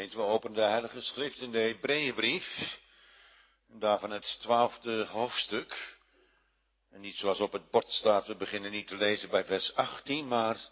[0.00, 2.78] Gemeente, we openen de Heilige Schrift in de Hebreeënbrief.
[3.66, 5.98] Daarvan het twaalfde hoofdstuk.
[6.90, 10.28] En niet zoals op het bord staat, we beginnen niet te lezen bij vers 18,
[10.28, 10.68] maar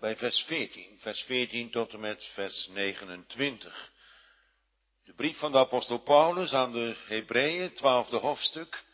[0.00, 0.98] bij vers 14.
[0.98, 3.92] Vers 14 tot en met vers 29.
[5.04, 8.84] De brief van de apostel Paulus aan de Hebreeën, twaalfde hoofdstuk.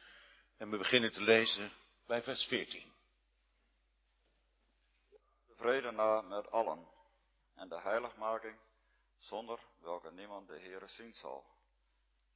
[0.58, 1.72] En we beginnen te lezen
[2.06, 2.92] bij vers 14.
[5.56, 6.86] Vrede na met allen
[7.54, 8.56] en de heiligmaking
[9.20, 11.44] zonder welke niemand de Heere zien zal.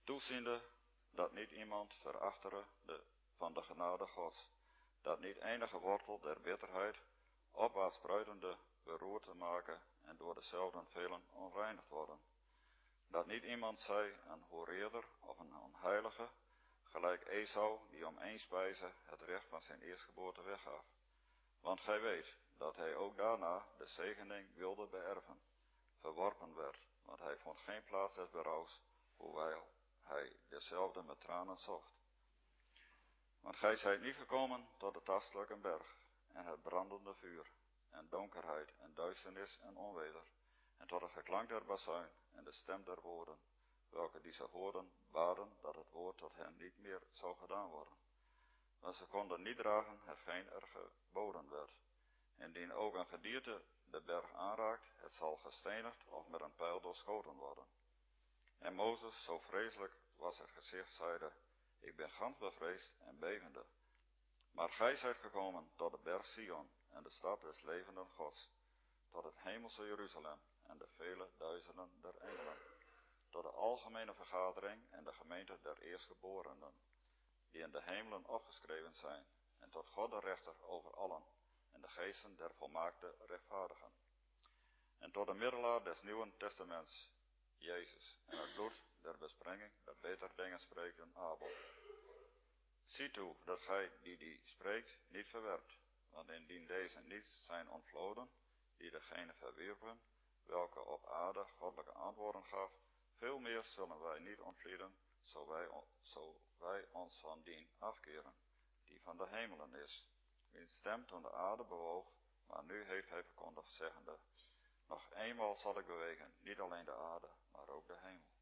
[0.04, 0.62] Toeziende
[1.10, 3.02] dat niet iemand verachtere de,
[3.36, 4.50] van de genade Gods,
[5.02, 7.02] dat niet enige wortel der bitterheid
[7.50, 12.20] opwaarts spruitende beroerd te maken en door dezelfde velen onreinigd worden.
[13.08, 16.28] Dat niet iemand zij een hoereerder of een onheilige,
[16.84, 20.84] gelijk Esau, die om één spijze het recht van zijn eerstgeboorte weggaf.
[21.60, 25.40] Want gij weet dat hij ook daarna de zegening wilde beërven
[26.04, 28.80] verworpen werd, want hij vond geen plaats des berouws,
[29.16, 29.66] hoewel
[30.02, 31.94] hij dezelfde met tranen zocht.
[33.40, 35.96] Want gij zijt niet gekomen tot de tastelijke berg,
[36.32, 37.50] en het brandende vuur,
[37.90, 40.24] en donkerheid, en duisternis, en onweder,
[40.76, 43.38] en tot het geklank der bazuin, en de stem der woorden,
[43.90, 47.94] welke die ze hoorden, baden dat het woord tot hen niet meer zou gedaan worden.
[48.80, 51.72] Want ze konden niet dragen hetgeen er geboden werd.
[52.36, 53.62] Indien ook een gedierte
[53.94, 57.64] de berg aanraakt, het zal gestenigd of met een pijl doorschoten worden.
[58.58, 61.32] En Mozes, zo vreselijk was het gezicht, zeide,
[61.78, 63.64] ik ben gans bevreesd en bevende.
[64.50, 68.50] Maar gij zijt gekomen tot de berg Sion en de stad des levenden Gods,
[69.10, 72.56] tot het hemelse Jeruzalem en de vele duizenden der engelen,
[73.30, 76.74] tot de algemene vergadering en de gemeente der eerstgeborenen,
[77.50, 79.26] die in de hemelen opgeschreven zijn,
[79.58, 81.43] en tot God de rechter over allen, en
[81.84, 83.92] de geesten der volmaakte rechtvaardigen.
[84.98, 87.10] En tot de middelaar des Nieuwen Testaments,
[87.56, 91.50] Jezus, en het bloed der besprenging dat beter dingen spreekt dan Abel.
[92.86, 95.78] Zie toe dat gij die die spreekt niet verwerpt,
[96.10, 98.30] want indien deze niet zijn ontvloden,
[98.76, 100.00] die degene verwierpen,
[100.42, 102.72] welke op aarde goddelijke antwoorden gaf,
[103.16, 105.68] veel meer zullen wij niet ontvlieden, zo wij,
[106.02, 108.34] zo wij ons van dien afkeren,
[108.84, 110.06] die van de hemelen is
[110.54, 112.06] wiens stem toen de aarde bewoog,
[112.46, 114.18] maar nu heeft hij verkondigd, zeggende,
[114.86, 118.32] nog eenmaal zal ik bewegen, niet alleen de aarde, maar ook de hemel.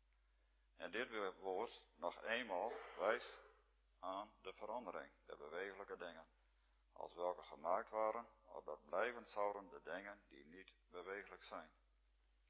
[0.77, 3.39] En dit woord, nog eenmaal, wijst
[4.01, 6.27] aan de verandering der bewegelijke dingen,
[6.93, 11.71] als welke gemaakt waren, opdat blijvend zouden de dingen die niet bewegelijk zijn.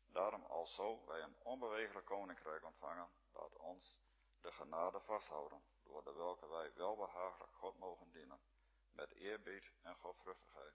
[0.07, 3.97] Daarom als zo wij een onbewegelijk koninkrijk ontvangen, dat ons
[4.41, 8.41] de genade vasthouden, door de welke wij welbehagelijk God mogen dienen
[8.93, 10.75] met eerbied en godvruchtigheid,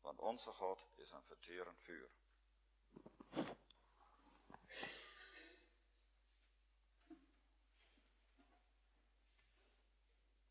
[0.00, 2.08] want onze God is een verterend vuur.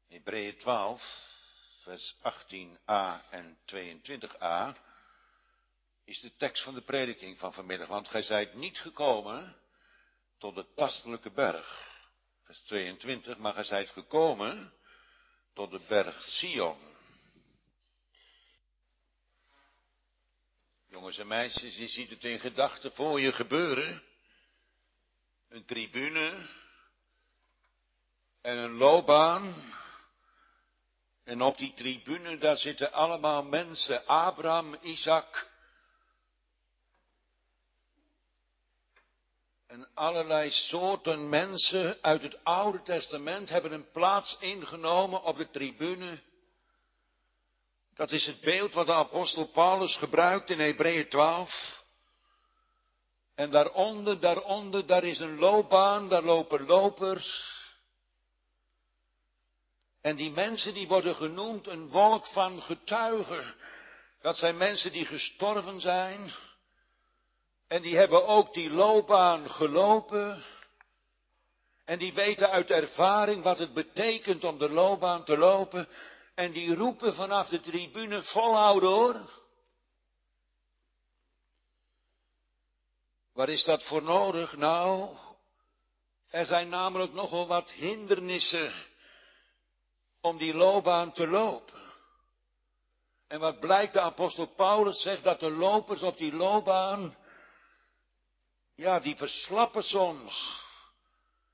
[0.07, 1.01] Hebreeën 12,
[1.83, 4.78] vers 18a en 22a
[6.03, 9.55] is de tekst van de prediking van vanmiddag, want gij zijt niet gekomen
[10.38, 11.99] tot de tastelijke berg.
[12.43, 14.73] Vers 22, maar gij zijt gekomen
[15.53, 16.91] tot de berg Sion
[20.91, 24.03] Jongens en meisjes, je ziet het in gedachten voor je gebeuren.
[25.50, 26.47] Een tribune
[28.41, 29.74] en een loopbaan.
[31.24, 35.50] En op die tribune, daar zitten allemaal mensen, Abraham, Isaac.
[39.68, 46.22] En allerlei soorten mensen uit het Oude Testament hebben een plaats ingenomen op de tribune
[47.96, 51.84] dat is het beeld wat de apostel Paulus gebruikt in Hebreeën 12.
[53.35, 57.59] En daaronder, daaronder, daar is een loopbaan, daar lopen lopers.
[60.02, 63.56] En die mensen die worden genoemd een wolk van getuigen.
[64.22, 66.31] Dat zijn mensen die gestorven zijn.
[67.68, 70.44] En die hebben ook die loopbaan gelopen.
[71.85, 75.87] En die weten uit ervaring wat het betekent om de loopbaan te lopen.
[76.41, 79.29] En die roepen vanaf de tribune volhouden hoor.
[83.34, 84.55] Waar is dat voor nodig?
[84.55, 85.16] Nou,
[86.29, 88.73] er zijn namelijk nogal wat hindernissen
[90.22, 91.82] om die loopbaan te lopen.
[93.28, 97.16] En wat blijkt, de apostel Paulus zegt dat de lopers op die loopbaan,
[98.76, 100.64] ja, die verslappen soms.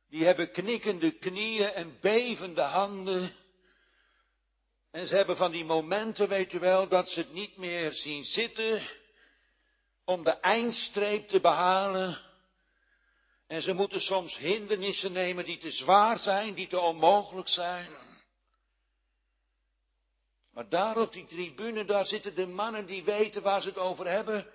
[0.09, 3.35] Die hebben knikkende knieën en bevende handen.
[4.91, 8.23] En ze hebben van die momenten, weet u wel, dat ze het niet meer zien
[8.23, 8.81] zitten
[10.05, 12.17] om de eindstreep te behalen.
[13.47, 17.89] En ze moeten soms hindernissen nemen die te zwaar zijn, die te onmogelijk zijn.
[20.51, 24.07] Maar daar op die tribune, daar zitten de mannen die weten waar ze het over
[24.07, 24.47] hebben.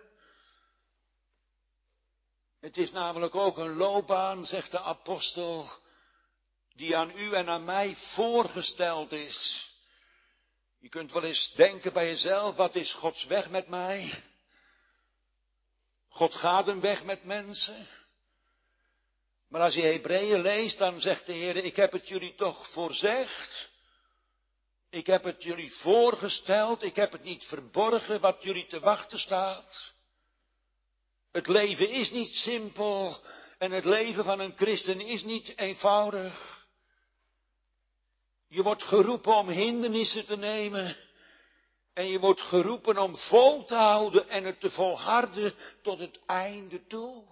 [2.61, 5.71] Het is namelijk ook een loopbaan, zegt de apostel,
[6.75, 9.71] die aan u en aan mij voorgesteld is.
[10.83, 14.23] Je kunt wel eens denken bij jezelf, wat is Gods weg met mij?
[16.09, 17.87] God gaat een weg met mensen.
[19.49, 23.71] Maar als je Hebreeën leest, dan zegt de Heer, ik heb het jullie toch voorzegd.
[24.91, 29.95] Ik heb het jullie voorgesteld, ik heb het niet verborgen wat jullie te wachten staat.
[31.33, 33.21] Het leven is niet simpel
[33.59, 36.62] en het leven van een christen is niet eenvoudig.
[38.53, 40.97] Je wordt geroepen om hindernissen te nemen
[41.93, 46.87] en je wordt geroepen om vol te houden en het te volharden tot het einde
[46.87, 47.25] toe.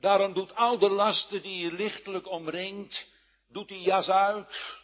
[0.00, 3.08] Daarom doet al de lasten die je lichtelijk omringt,
[3.48, 4.78] doet die jas uit.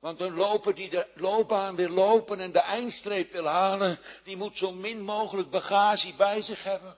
[0.00, 4.56] Want een loper die de loopbaan wil lopen en de eindstreep wil halen, die moet
[4.56, 6.96] zo min mogelijk bagage bij zich hebben.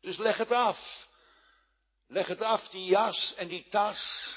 [0.00, 1.08] Dus leg het af.
[2.08, 4.32] Leg het af, die jas en die tas.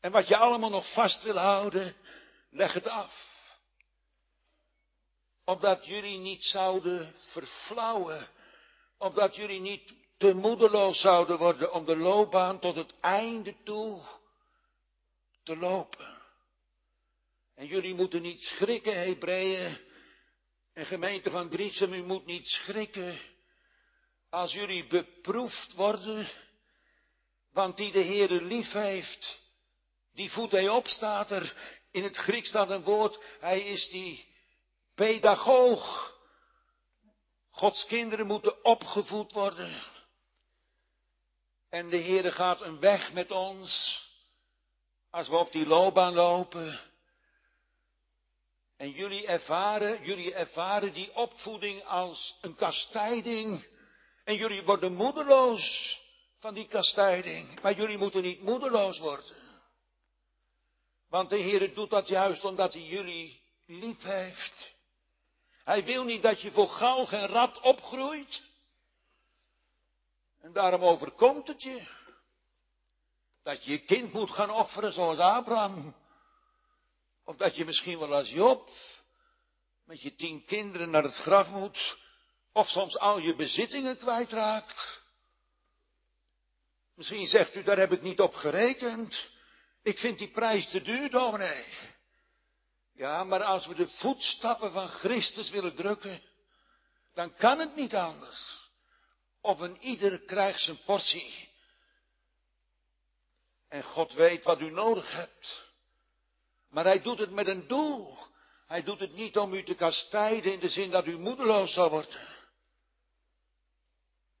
[0.00, 1.96] En wat je allemaal nog vast wil houden,
[2.50, 3.32] leg het af.
[5.44, 8.28] Opdat jullie niet zouden verflauwen.
[8.98, 14.00] Opdat jullie niet te moedeloos zouden worden om de loopbaan tot het einde toe
[15.42, 16.22] te lopen.
[17.54, 19.76] En jullie moeten niet schrikken, Hebreeën.
[20.72, 23.18] En gemeente van Driesem, u moet niet schrikken.
[24.30, 26.28] Als jullie beproefd worden.
[27.54, 29.42] Want die de Heere lief heeft.
[30.12, 31.54] Die voet hij op, staat er.
[31.90, 33.18] In het Grieks staat een woord.
[33.40, 34.26] Hij is die
[34.94, 36.12] pedagoog.
[37.50, 39.82] Gods kinderen moeten opgevoed worden.
[41.70, 44.02] En de Heere gaat een weg met ons.
[45.10, 46.80] Als we op die loopbaan lopen.
[48.76, 53.66] En jullie ervaren, jullie ervaren die opvoeding als een kastijding.
[54.24, 55.98] En jullie worden moedeloos
[56.44, 57.60] van die kastijding.
[57.60, 59.36] Maar jullie moeten niet moedeloos worden.
[61.08, 64.74] Want de Heer doet dat juist omdat hij jullie lief heeft.
[65.64, 68.42] Hij wil niet dat je voor galg en rat opgroeit.
[70.40, 71.86] En daarom overkomt het je.
[73.42, 75.94] Dat je je kind moet gaan offeren zoals Abraham.
[77.24, 78.70] Of dat je misschien wel als Job
[79.84, 81.98] met je tien kinderen naar het graf moet.
[82.52, 85.02] Of soms al je bezittingen kwijtraakt.
[86.94, 89.30] Misschien zegt u, daar heb ik niet op gerekend.
[89.82, 91.64] Ik vind die prijs te duur, dominee.
[92.94, 96.22] Ja, maar als we de voetstappen van Christus willen drukken,
[97.14, 98.70] dan kan het niet anders.
[99.40, 101.48] Of een ieder krijgt zijn portie.
[103.68, 105.72] En God weet wat u nodig hebt.
[106.70, 108.18] Maar hij doet het met een doel.
[108.66, 111.90] Hij doet het niet om u te kastijden in de zin dat u moedeloos zal
[111.90, 112.33] worden.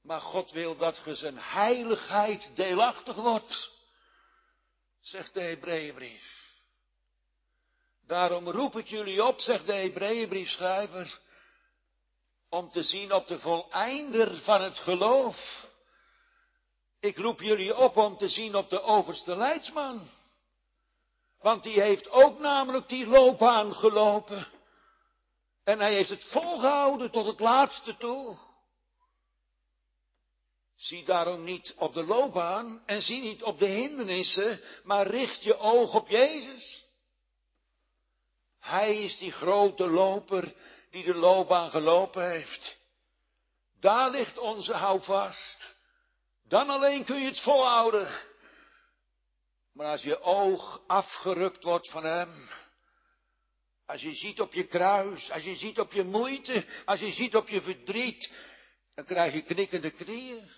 [0.04, 3.72] Maar God wil dat ge zijn heiligheid deelachtig wordt,
[5.00, 6.52] zegt de Hebreeënbrief.
[8.06, 11.20] Daarom roep ik jullie op, zegt de Hebreeënbriefschrijver,
[12.48, 15.66] om te zien op de voleinder van het geloof.
[17.00, 20.08] Ik roep jullie op om te zien op de overste leidsman.
[21.40, 24.46] Want die heeft ook namelijk die loopbaan gelopen.
[25.64, 28.36] En hij heeft het volgehouden tot het laatste toe.
[30.76, 35.58] Zie daarom niet op de loopbaan en zie niet op de hindernissen, maar richt je
[35.58, 36.86] oog op Jezus.
[38.60, 40.54] Hij is die grote loper
[40.90, 42.76] die de loopbaan gelopen heeft.
[43.80, 45.74] Daar ligt onze houvast.
[46.48, 48.08] Dan alleen kun je het volhouden.
[49.72, 52.48] Maar als je oog afgerukt wordt van Hem,
[53.86, 57.36] als je ziet op je kruis, als je ziet op je moeite, als je ziet
[57.36, 58.32] op je verdriet,
[58.94, 60.50] dan krijg je knikkende knieën,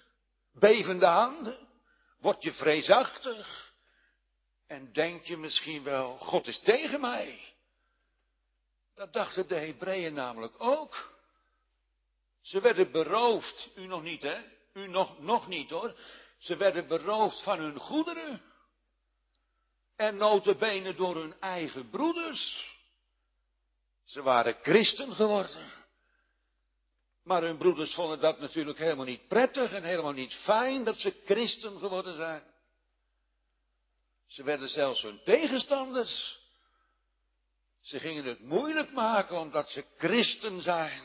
[0.58, 1.68] bevende handen,
[2.18, 3.74] word je vreesachtig
[4.66, 7.54] en denk je misschien wel, God is tegen mij.
[8.94, 11.14] Dat dachten de Hebreeën namelijk ook.
[12.40, 14.38] Ze werden beroofd, u nog niet hè,
[14.72, 15.94] u nog, nog niet hoor.
[16.38, 18.42] Ze werden beroofd van hun goederen.
[19.96, 22.74] En notabene door hun eigen broeders.
[24.04, 25.70] Ze waren christen geworden.
[27.26, 31.14] Maar hun broeders vonden dat natuurlijk helemaal niet prettig en helemaal niet fijn dat ze
[31.24, 32.42] christen geworden zijn.
[34.26, 36.40] Ze werden zelfs hun tegenstanders.
[37.80, 41.02] Ze gingen het moeilijk maken omdat ze christen zijn.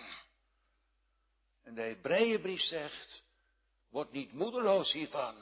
[1.63, 3.23] En de Hebreeënbrief zegt,
[3.89, 5.35] word niet moedeloos hiervan.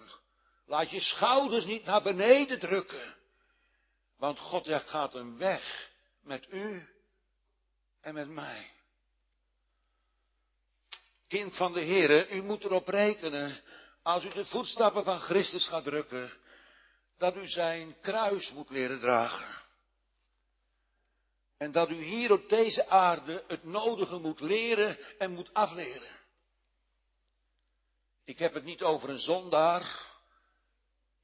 [0.65, 3.15] Laat je schouders niet naar beneden drukken.
[4.17, 6.87] Want God gaat een weg met u
[8.01, 8.77] en met mij.
[11.29, 13.61] Kind van de Heere, u moet erop rekenen,
[14.01, 16.31] als u de voetstappen van Christus gaat drukken,
[17.17, 19.47] dat u zijn kruis moet leren dragen.
[21.57, 26.09] En dat u hier op deze aarde het nodige moet leren en moet afleren.
[28.25, 30.05] Ik heb het niet over een zondaar.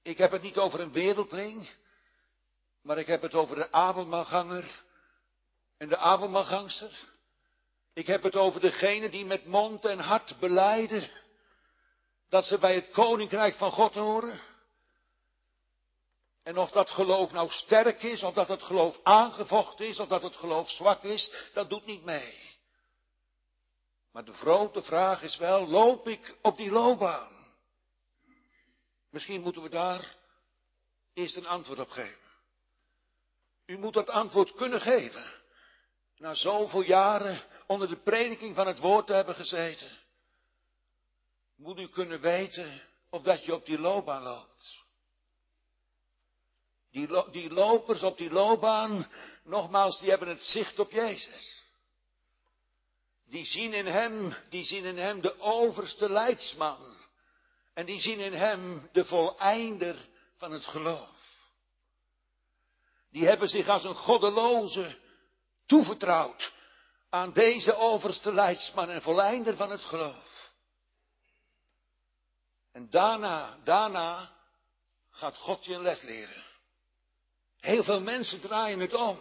[0.02, 1.70] Ik heb het niet over een wereldling.
[2.82, 4.84] Maar ik heb het over de avondmaalganger
[5.78, 7.14] en de avondmaalgangster.
[7.96, 11.10] Ik heb het over degene die met mond en hart beleiden
[12.30, 14.40] dat ze bij het koninkrijk van God horen.
[16.44, 20.22] En of dat geloof nou sterk is, of dat het geloof aangevochten is, of dat
[20.22, 22.58] het geloof zwak is, dat doet niet mee.
[24.12, 27.32] Maar de grote vraag is wel, loop ik op die loopbaan?
[29.10, 30.16] Misschien moeten we daar
[31.14, 32.24] eerst een antwoord op geven.
[33.66, 35.44] U moet dat antwoord kunnen geven.
[36.18, 39.92] Na zoveel jaren onder de prediking van het woord te hebben gezeten.
[41.56, 44.84] Moet u kunnen weten of dat je op die loopbaan loopt.
[46.92, 49.12] Die, die lopers op die loopbaan,
[49.44, 51.64] nogmaals, die hebben het zicht op Jezus.
[53.28, 56.96] Die zien in hem, die zien in hem de overste leidsman.
[57.74, 61.34] En die zien in hem de voleinder van het geloof.
[63.12, 65.04] Die hebben zich als een goddeloze
[65.66, 66.54] toevertrouwd
[67.10, 70.54] aan deze overste leidsman en voleinder van het geloof.
[72.72, 74.32] En daarna, daarna
[75.12, 76.44] gaat God je een les leren.
[77.60, 79.18] Heel veel mensen draaien het om.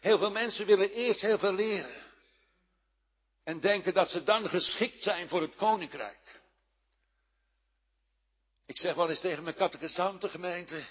[0.00, 2.02] Heel veel mensen willen eerst heel veel leren.
[3.44, 6.40] En denken dat ze dan geschikt zijn voor het koninkrijk.
[8.66, 10.84] Ik zeg wel eens tegen mijn catechisante gemeente.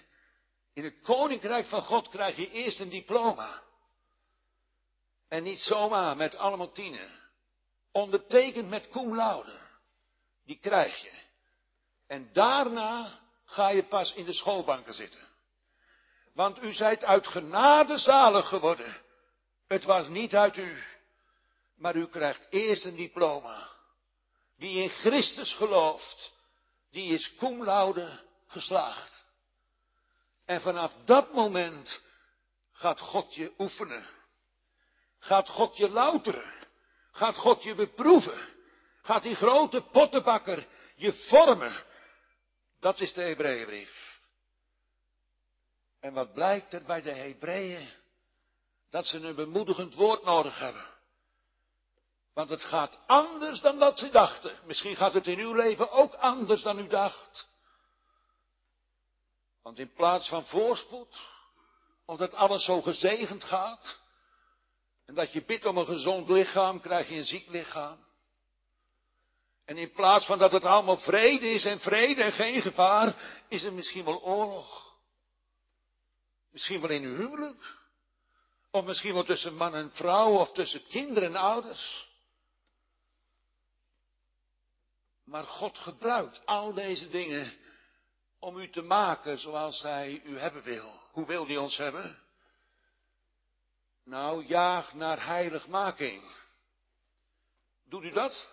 [0.73, 3.63] In het koninkrijk van God krijg je eerst een diploma.
[5.27, 7.09] En niet zomaar met allemaal tienen.
[7.91, 9.57] Ondertekend met cum laude.
[10.45, 11.11] Die krijg je.
[12.07, 15.27] En daarna ga je pas in de schoolbanken zitten.
[16.33, 18.97] Want u zijt uit genade zalig geworden.
[19.67, 20.83] Het was niet uit u.
[21.75, 23.69] Maar u krijgt eerst een diploma.
[24.55, 26.33] Wie in Christus gelooft,
[26.91, 29.25] die is cum laude geslaagd.
[30.45, 32.01] En vanaf dat moment
[32.71, 34.16] gaat God je oefenen.
[35.19, 36.53] Gaat God je louteren.
[37.11, 38.55] Gaat God je beproeven.
[39.01, 41.85] Gaat die grote pottenbakker je vormen.
[42.79, 44.19] Dat is de Hebreeënbrief.
[45.99, 47.89] En wat blijkt er bij de Hebreeën?
[48.89, 50.85] Dat ze een bemoedigend woord nodig hebben.
[52.33, 54.59] Want het gaat anders dan dat ze dachten.
[54.65, 57.47] Misschien gaat het in uw leven ook anders dan u dacht.
[59.63, 61.17] Want in plaats van voorspoed,
[62.05, 63.99] of dat alles zo gezegend gaat,
[65.07, 68.05] en dat je bidt om een gezond lichaam, krijg je een ziek lichaam.
[69.65, 73.63] En in plaats van dat het allemaal vrede is en vrede en geen gevaar, is
[73.63, 74.95] er misschien wel oorlog.
[76.51, 77.75] Misschien wel in uw huwelijk.
[78.71, 82.09] Of misschien wel tussen man en vrouw of tussen kinderen en ouders.
[85.23, 87.57] Maar God gebruikt al deze dingen
[88.39, 90.91] om u te maken zoals Hij u hebben wil.
[91.11, 92.26] Hoe wil Hij ons hebben?
[94.07, 96.23] Nou, jaag naar heiligmaking.
[97.85, 98.49] Doet u dat?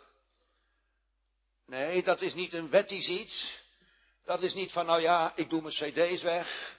[1.67, 3.63] Nee, dat is niet een wettisch iets.
[4.25, 6.79] Dat is niet van, nou ja, ik doe mijn cd's weg.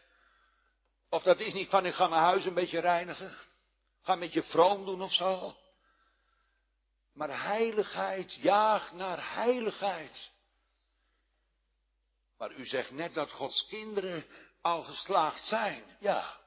[1.10, 3.38] Of dat is niet van ik ga mijn huis een beetje reinigen.
[4.02, 5.58] Ga een beetje vroom doen of zo.
[7.14, 10.32] Maar heiligheid, jaag naar heiligheid.
[12.38, 14.26] Maar u zegt net dat Gods kinderen
[14.62, 15.84] al geslaagd zijn.
[16.00, 16.44] Ja.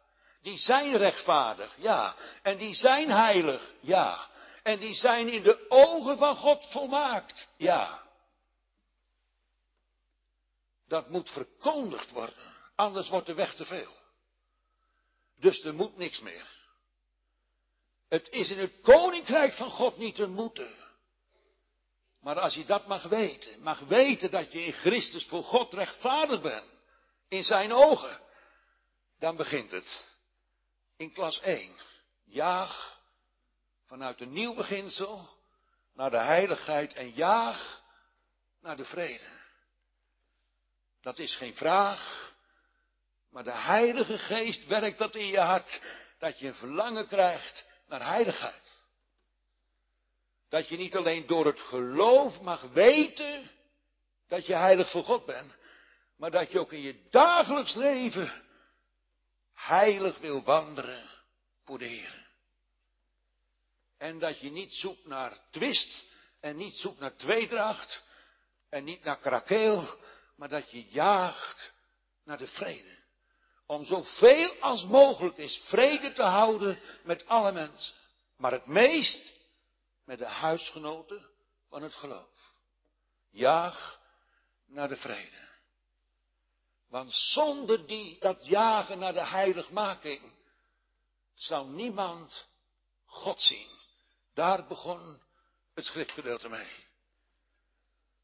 [0.49, 1.77] Die zijn rechtvaardig.
[1.79, 2.15] Ja.
[2.43, 3.73] En die zijn heilig.
[3.81, 4.29] Ja.
[4.63, 7.49] En die zijn in de ogen van God volmaakt.
[7.57, 8.03] Ja.
[10.87, 12.55] Dat moet verkondigd worden.
[12.75, 13.93] Anders wordt de weg te veel.
[15.39, 16.47] Dus er moet niks meer.
[18.09, 20.75] Het is in het koninkrijk van God niet te moeten.
[22.21, 26.41] Maar als je dat mag weten, mag weten dat je in Christus voor God rechtvaardig
[26.41, 26.71] bent,
[27.29, 28.21] in zijn ogen,
[29.19, 30.08] dan begint het.
[30.99, 31.71] In klas 1.
[32.25, 33.01] Jaag
[33.87, 35.29] vanuit een nieuw beginsel
[35.95, 37.83] naar de heiligheid en jaag
[38.61, 39.25] naar de vrede.
[41.01, 42.35] Dat is geen vraag,
[43.31, 45.83] maar de Heilige Geest werkt dat in je hart,
[46.19, 48.77] dat je een verlangen krijgt naar heiligheid.
[50.49, 53.51] Dat je niet alleen door het geloof mag weten
[54.29, 55.57] dat je heilig voor God bent,
[56.17, 58.47] maar dat je ook in je dagelijks leven
[59.59, 61.11] heilig wil wandelen
[61.65, 62.27] voor de Heer.
[63.99, 66.05] En dat je niet zoekt naar twist
[66.41, 68.03] en niet zoekt naar tweedracht
[68.69, 69.99] en niet naar krakeel,
[70.37, 71.73] maar dat je jaagt
[72.25, 72.97] naar de vrede.
[73.67, 77.97] Om zoveel als mogelijk is vrede te houden met alle mensen.
[78.37, 79.35] Maar het meest
[80.05, 81.27] met de huisgenoten
[81.69, 82.57] van het geloof.
[83.31, 84.01] Jaag
[84.67, 85.48] naar de vrede.
[86.89, 90.33] Want zonder die, dat jagen naar de heiligmaking,
[91.35, 92.49] zal niemand
[93.05, 93.69] God zien.
[94.35, 95.21] Daar begon
[95.75, 96.87] het schriftgedeelte mee.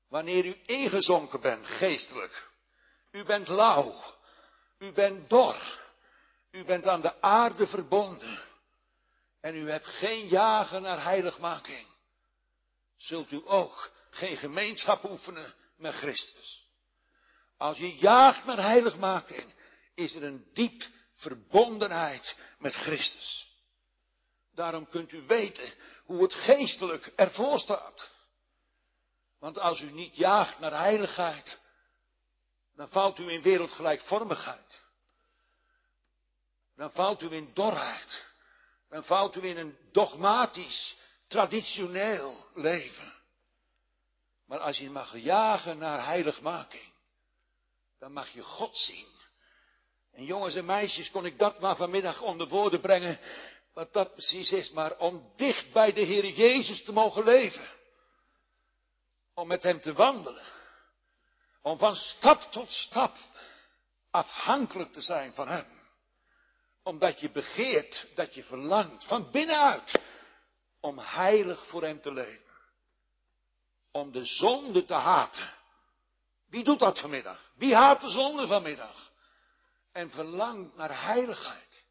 [0.09, 2.51] Wanneer u ingezonken bent, geestelijk.
[3.11, 3.95] U bent lauw.
[4.79, 5.83] U bent dor.
[6.51, 8.43] U bent aan de aarde verbonden.
[9.41, 11.87] En u hebt geen jagen naar heiligmaking.
[12.97, 16.64] Zult u ook geen gemeenschap oefenen met Christus.
[17.57, 19.55] Als je jaagt naar heiligmaking,
[19.95, 20.85] is er een diep
[21.15, 23.53] verbondenheid met Christus.
[24.55, 25.73] Daarom kunt u weten
[26.05, 28.11] hoe het geestelijk ervoor staat.
[29.39, 31.59] Want als u niet jaagt naar heiligheid,
[32.77, 34.83] dan valt u in wereldgelijkvormigheid.
[36.77, 38.25] Dan valt u in dorheid.
[38.89, 40.97] Dan valt u in een dogmatisch,
[41.27, 43.13] traditioneel leven.
[44.47, 46.94] Maar als je mag jagen naar heiligmaking,
[48.05, 49.07] dan mag je God zien.
[50.13, 53.19] En jongens en meisjes, kon ik dat maar vanmiddag onder woorden brengen,
[53.73, 57.69] wat dat precies is, maar om dicht bij de Heer Jezus te mogen leven.
[59.35, 60.45] Om met Hem te wandelen.
[61.63, 63.17] Om van stap tot stap
[64.11, 65.67] afhankelijk te zijn van Hem.
[66.83, 70.01] Omdat je begeert, dat je verlangt, van binnenuit,
[70.81, 72.55] om heilig voor Hem te leven.
[73.93, 75.53] Om de zonde te haten.
[76.55, 77.53] Wie doet dat vanmiddag?
[77.55, 79.13] Wie haat de zonde vanmiddag?
[79.93, 81.87] En verlangt naar heiligheid.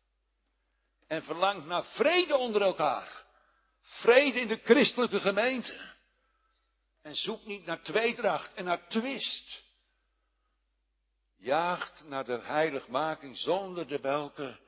[1.08, 3.23] En verlangt naar vrede onder elkaar.
[3.82, 5.93] Vrede in de christelijke gemeente.
[7.02, 9.63] En zoekt niet naar tweedracht en naar twist.
[11.38, 14.60] Jaagt naar de heiligmaking zonder de welke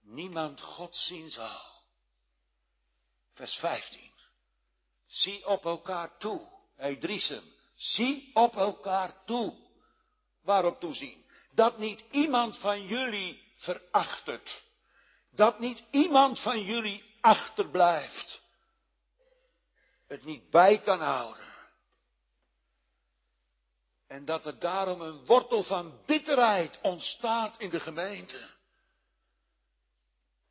[0.00, 1.62] niemand God zien zal.
[3.34, 4.12] Vers 15.
[5.06, 6.48] Zie op elkaar toe.
[6.74, 7.55] Hij Driesem.
[7.76, 9.54] Zie op elkaar toe.
[10.42, 11.24] Waarop toezien?
[11.50, 14.62] Dat niet iemand van jullie verachtert.
[15.30, 18.42] Dat niet iemand van jullie achterblijft.
[20.06, 21.44] Het niet bij kan houden.
[24.06, 28.50] En dat er daarom een wortel van bitterheid ontstaat in de gemeente.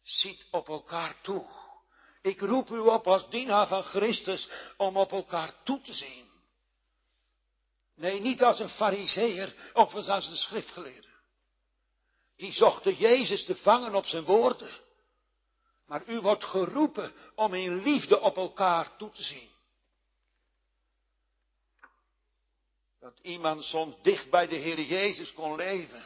[0.04, 1.46] Ziet op elkaar toe.
[2.22, 6.25] Ik roep u op als dienaar van Christus om op elkaar toe te zien.
[7.96, 11.08] Nee, niet als een fariseer of als een schriftgeleerde.
[12.36, 14.72] Die zochten Jezus te vangen op zijn woorden.
[15.86, 19.50] Maar u wordt geroepen om in liefde op elkaar toe te zien.
[23.00, 26.06] Dat iemand soms dicht bij de Heer Jezus kon leven.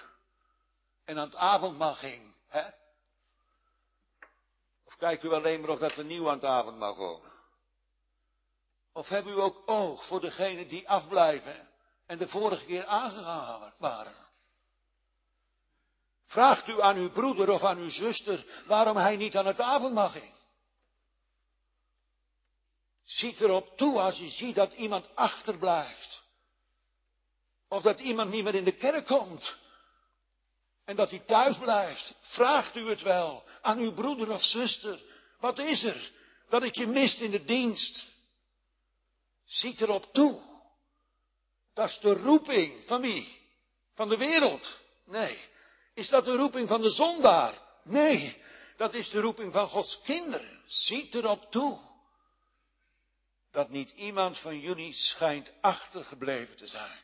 [1.05, 2.33] En aan het avondmaal ging.
[2.47, 2.67] Hè?
[4.85, 7.31] Of kijkt u alleen maar of dat er nieuw aan het avondmaal komen?
[8.93, 11.68] Of hebben u ook oog voor degenen die afblijven
[12.09, 14.15] en de vorige keer aangegaan waren.
[16.25, 20.09] Vraagt u aan uw broeder of aan uw zuster waarom hij niet aan het avondmaal
[20.09, 20.33] ging.
[23.03, 26.23] Ziet erop toe als je ziet dat iemand achterblijft.
[27.67, 29.57] Of dat iemand niet meer in de kerk komt.
[30.85, 32.15] En dat hij thuis blijft.
[32.19, 35.01] Vraagt u het wel aan uw broeder of zuster.
[35.39, 36.11] Wat is er
[36.49, 38.05] dat ik je mist in de dienst?
[39.45, 40.48] Ziet erop toe.
[41.79, 43.39] Dat is de roeping van wie?
[43.93, 44.79] Van de wereld?
[45.05, 45.39] Nee.
[45.93, 47.61] Is dat de roeping van de zondaar?
[47.83, 48.41] Nee.
[48.77, 50.63] Dat is de roeping van Gods kinderen.
[50.65, 51.79] Ziet erop toe.
[53.51, 56.99] Dat niet iemand van jullie schijnt achtergebleven te zijn.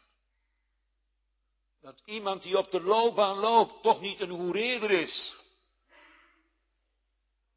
[1.82, 5.36] Dat iemand die op de loopbaan loopt toch niet een hoereerder is.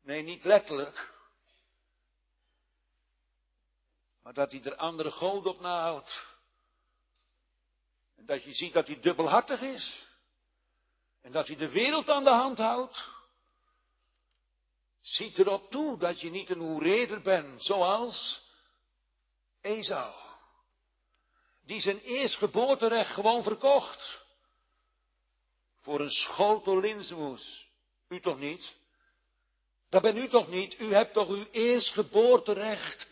[0.03, 1.13] Nee, niet letterlijk.
[4.23, 6.37] Maar dat hij er andere goden op nahoudt.
[8.27, 10.07] Dat je ziet dat hij dubbelhartig is.
[11.23, 13.09] En dat hij de wereld aan de hand houdt.
[15.01, 18.43] Ziet erop toe dat je niet een hoereder bent, zoals
[19.61, 20.15] Esau.
[21.65, 24.25] Die zijn eerstgeboorterecht gewoon verkocht.
[25.77, 27.67] Voor een schotel linzenmoes.
[28.09, 28.77] U toch niet?
[29.89, 30.81] Dat bent u toch niet?
[30.81, 33.07] U hebt toch uw eerstgeboorterecht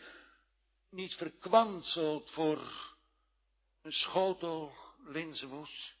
[0.89, 2.59] niet verkwanseld voor
[3.81, 5.95] een schotel linzenmoes?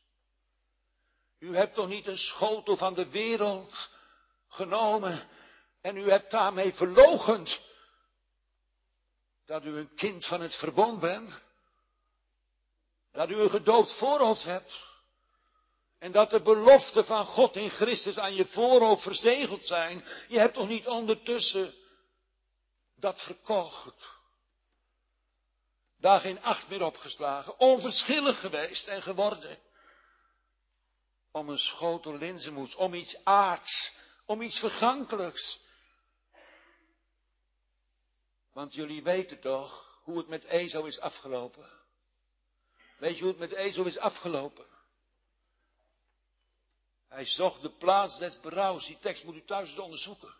[1.39, 3.89] U hebt toch niet een schotel van de wereld
[4.47, 5.27] genomen
[5.81, 7.61] en u hebt daarmee verlogend
[9.45, 11.41] dat u een kind van het verbond bent?
[13.11, 14.85] Dat u een gedood voorhoofd hebt?
[15.99, 20.05] En dat de beloften van God in Christus aan je voorhoofd verzegeld zijn?
[20.27, 21.73] Je hebt toch niet ondertussen
[22.95, 24.16] dat verkocht?
[25.99, 29.59] Daar geen acht meer opgeslagen, onverschillig geweest en geworden.
[31.31, 33.91] Om een schotel linzenmoes, om iets aards,
[34.25, 35.59] om iets vergankelijks.
[38.53, 41.69] Want jullie weten toch hoe het met Ezo is afgelopen.
[42.97, 44.65] Weet je hoe het met Ezo is afgelopen?
[47.07, 48.85] Hij zocht de plaats des berouws.
[48.85, 50.33] Die tekst moet u thuis eens onderzoeken.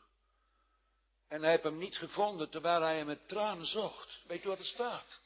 [1.28, 4.22] En hij heeft hem niet gevonden terwijl hij hem met tranen zocht.
[4.28, 5.22] Weet je wat er staat?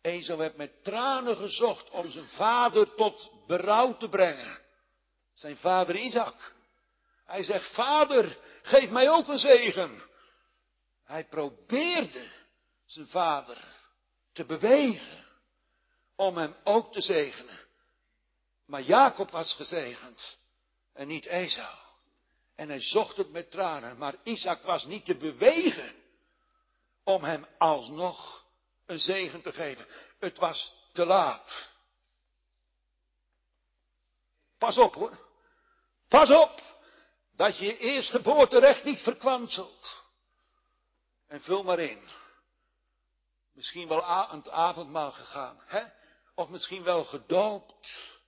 [0.00, 4.58] Ezo heeft met tranen gezocht om zijn vader tot berouw te brengen.
[5.34, 6.52] Zijn vader Isaac.
[7.26, 10.02] Hij zegt, vader, geef mij ook een zegen.
[11.04, 12.28] Hij probeerde
[12.84, 13.58] zijn vader
[14.32, 15.26] te bewegen
[16.16, 17.58] om hem ook te zegenen.
[18.66, 20.38] Maar Jacob was gezegend
[20.92, 21.78] en niet Esau.
[22.56, 25.94] En hij zocht het met tranen, maar Isaac was niet te bewegen
[27.04, 28.44] om hem alsnog
[28.90, 29.86] een zegen te geven.
[30.18, 31.70] Het was te laat.
[34.58, 35.28] Pas op hoor.
[36.08, 36.60] Pas op
[37.30, 40.02] dat je je eerstgeboorterecht niet verkwanselt.
[41.26, 42.08] En vul maar in.
[43.52, 45.84] Misschien wel aan het avondmaal gegaan, hè?
[46.34, 48.18] Of misschien wel gedoopt.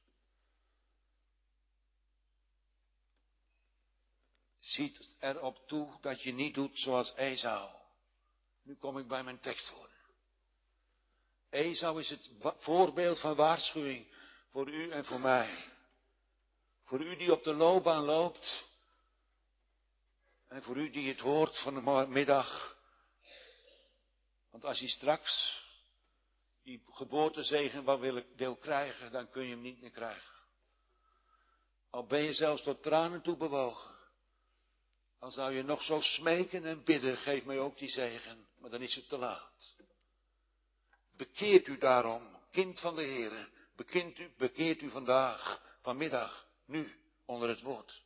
[4.59, 7.71] Ziet erop toe dat je niet doet zoals Esau.
[8.63, 9.92] Nu kom ik bij mijn tekst voor.
[11.53, 14.07] Esau is het voorbeeld van waarschuwing
[14.49, 15.73] voor u en voor mij.
[16.85, 18.69] Voor u die op de loopbaan loopt.
[20.49, 22.77] En voor u die het hoort van de middag.
[24.51, 25.63] Want als je straks
[26.63, 28.01] die geboortezegen
[28.37, 30.33] wil krijgen, dan kun je hem niet meer krijgen.
[31.91, 33.91] Al ben je zelfs tot tranen toe bewogen.
[35.19, 38.83] Al zou je nog zo smeken en bidden, geef mij ook die zegen, maar dan
[38.83, 39.77] is het te laat.
[41.17, 46.93] Bekeert u daarom, kind van de Heer, bekeert u, bekeert u vandaag, vanmiddag, nu,
[47.25, 48.03] onder het woord.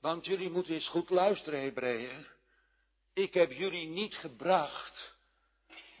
[0.00, 2.26] Want jullie moeten eens goed luisteren, Hebreeën.
[3.12, 5.14] Ik heb jullie niet gebracht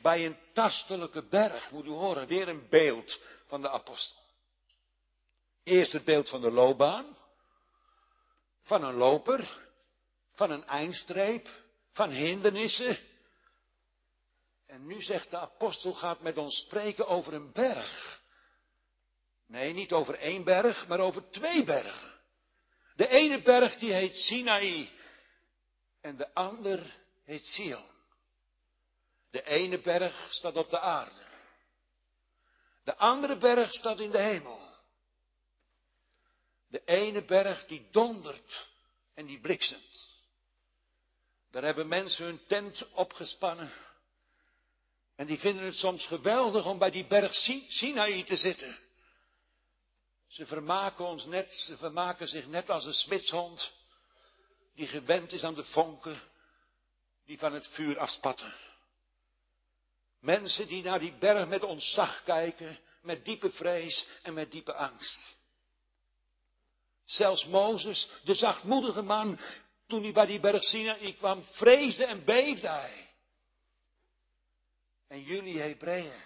[0.02, 4.22] bij een tastelijke berg, moet u horen, weer een beeld van de apostel.
[5.62, 7.16] Eerst het beeld van de loopbaan,
[8.62, 9.66] van een loper,
[10.34, 11.48] van een eindstreep,
[11.92, 12.98] van hindernissen.
[14.78, 18.22] En nu zegt de apostel gaat met ons spreken over een berg.
[19.46, 22.20] Nee, niet over één berg, maar over twee bergen.
[22.96, 24.90] De ene berg die heet Sinaï
[26.00, 27.84] en de ander heet Sion.
[29.30, 31.26] De ene berg staat op de aarde.
[32.84, 34.60] De andere berg staat in de hemel.
[36.68, 38.68] De ene berg die dondert
[39.14, 40.08] en die bliksemt.
[41.50, 43.72] Daar hebben mensen hun tent opgespannen.
[45.18, 47.34] En die vinden het soms geweldig om bij die berg
[47.68, 48.78] Sinaï te zitten.
[50.26, 53.72] Ze vermaken ons net, ze vermaken zich net als een smidshond
[54.74, 56.20] die gewend is aan de vonken
[57.24, 58.54] die van het vuur afspatten.
[60.20, 65.36] Mensen die naar die berg met ontzag kijken, met diepe vrees en met diepe angst.
[67.04, 69.38] Zelfs Mozes, de zachtmoedige man,
[69.86, 73.07] toen hij bij die berg Sinaï kwam, vreesde en beefde hij.
[75.08, 76.22] En jullie Hebreeën,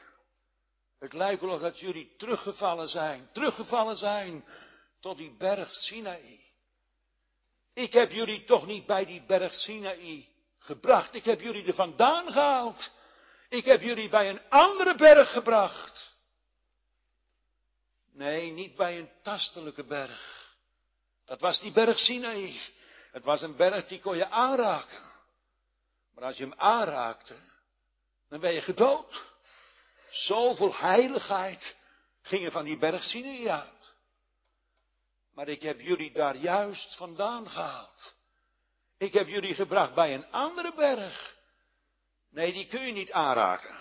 [0.98, 4.44] het lijkt wel alsof jullie teruggevallen zijn, teruggevallen zijn
[5.00, 6.40] tot die berg Sinaï.
[7.74, 11.14] Ik heb jullie toch niet bij die berg Sinaï gebracht.
[11.14, 12.90] Ik heb jullie er vandaan gehaald.
[13.48, 16.16] Ik heb jullie bij een andere berg gebracht.
[18.12, 20.54] Nee, niet bij een tastelijke berg.
[21.24, 22.60] Dat was die berg Sinaï.
[23.12, 25.10] Het was een berg die kon je aanraken.
[26.14, 27.36] Maar als je hem aanraakte,
[28.32, 29.22] dan ben je gedood.
[30.08, 31.76] Zoveel heiligheid
[32.22, 33.94] ging er van die berg Sinaï uit.
[35.34, 38.14] Maar ik heb jullie daar juist vandaan gehaald.
[38.98, 41.36] Ik heb jullie gebracht bij een andere berg.
[42.30, 43.76] Nee, die kun je niet aanraken.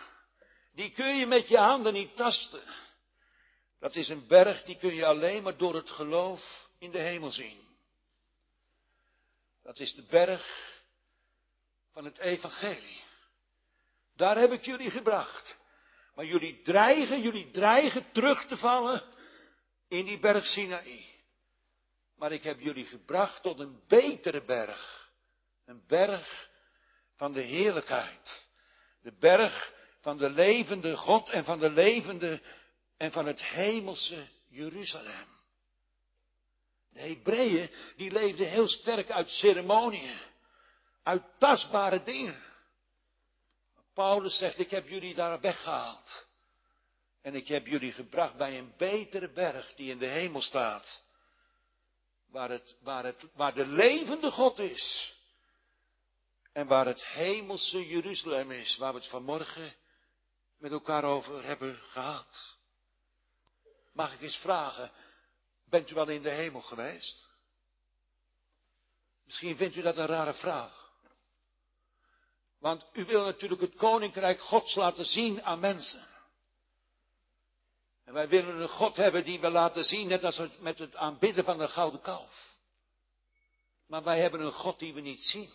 [0.74, 2.64] Die kun je met je handen niet tasten.
[3.80, 7.32] Dat is een berg die kun je alleen maar door het geloof in de hemel
[7.32, 7.60] zien.
[9.64, 10.74] Dat is de berg
[11.92, 13.10] van het evangelie.
[14.22, 15.58] Daar heb ik jullie gebracht.
[16.16, 19.04] Maar jullie dreigen, jullie dreigen terug te vallen
[19.88, 21.06] in die berg Sinaï.
[22.16, 25.12] Maar ik heb jullie gebracht tot een betere berg.
[25.66, 26.50] Een berg
[27.16, 28.46] van de heerlijkheid.
[29.02, 32.42] De berg van de levende God en van de levende
[32.98, 35.28] en van het hemelse Jeruzalem.
[36.90, 40.20] De Hebreeën, die leefden heel sterk uit ceremonieën,
[41.04, 42.51] uit tastbare dingen.
[43.94, 46.28] Paulus zegt, ik heb jullie daar weggehaald.
[47.22, 51.04] En ik heb jullie gebracht bij een betere berg die in de hemel staat.
[52.28, 55.16] Waar, het, waar, het, waar de levende God is.
[56.54, 59.76] En waar het hemelse Jeruzalem is, waar we het vanmorgen
[60.58, 62.58] met elkaar over hebben gehad.
[63.94, 64.92] Mag ik eens vragen,
[65.66, 67.28] bent u wel in de hemel geweest?
[69.26, 70.81] Misschien vindt u dat een rare vraag.
[72.62, 76.08] Want u wil natuurlijk het koninkrijk Gods laten zien aan mensen.
[78.06, 81.44] En wij willen een God hebben die we laten zien, net als met het aanbidden
[81.44, 82.56] van de gouden kalf.
[83.88, 85.50] Maar wij hebben een God die we niet zien.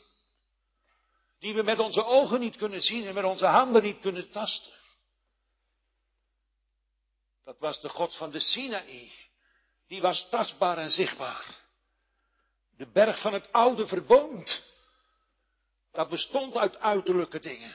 [1.39, 4.73] Die we met onze ogen niet kunnen zien en met onze handen niet kunnen tasten.
[7.45, 9.13] Dat was de God van de Sinaï.
[9.89, 11.65] Die was tastbaar en zichtbaar.
[12.77, 14.63] De berg van het oude verbond.
[15.97, 17.75] Dat bestond uit uiterlijke dingen.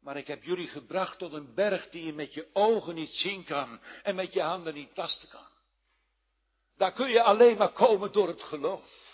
[0.00, 3.44] Maar ik heb jullie gebracht tot een berg die je met je ogen niet zien
[3.44, 5.48] kan en met je handen niet tasten kan.
[6.76, 9.04] Daar kun je alleen maar komen door het geloof.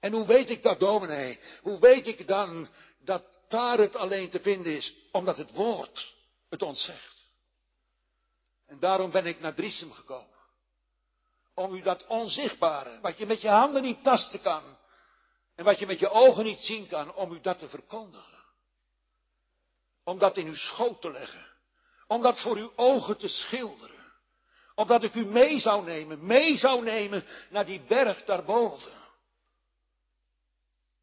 [0.00, 1.38] En hoe weet ik dat, dominee?
[1.62, 4.94] Hoe weet ik dan dat daar het alleen te vinden is?
[5.12, 6.14] Omdat het woord
[6.48, 7.24] het ons zegt.
[8.66, 10.36] En daarom ben ik naar Driesem gekomen.
[11.54, 14.77] Om u dat onzichtbare, wat je met je handen niet tasten kan,
[15.58, 18.38] en wat je met je ogen niet zien kan, om u dat te verkondigen.
[20.04, 21.46] Om dat in uw schoot te leggen.
[22.06, 24.12] Om dat voor uw ogen te schilderen.
[24.74, 28.92] Omdat ik u mee zou nemen, mee zou nemen naar die berg daarboven.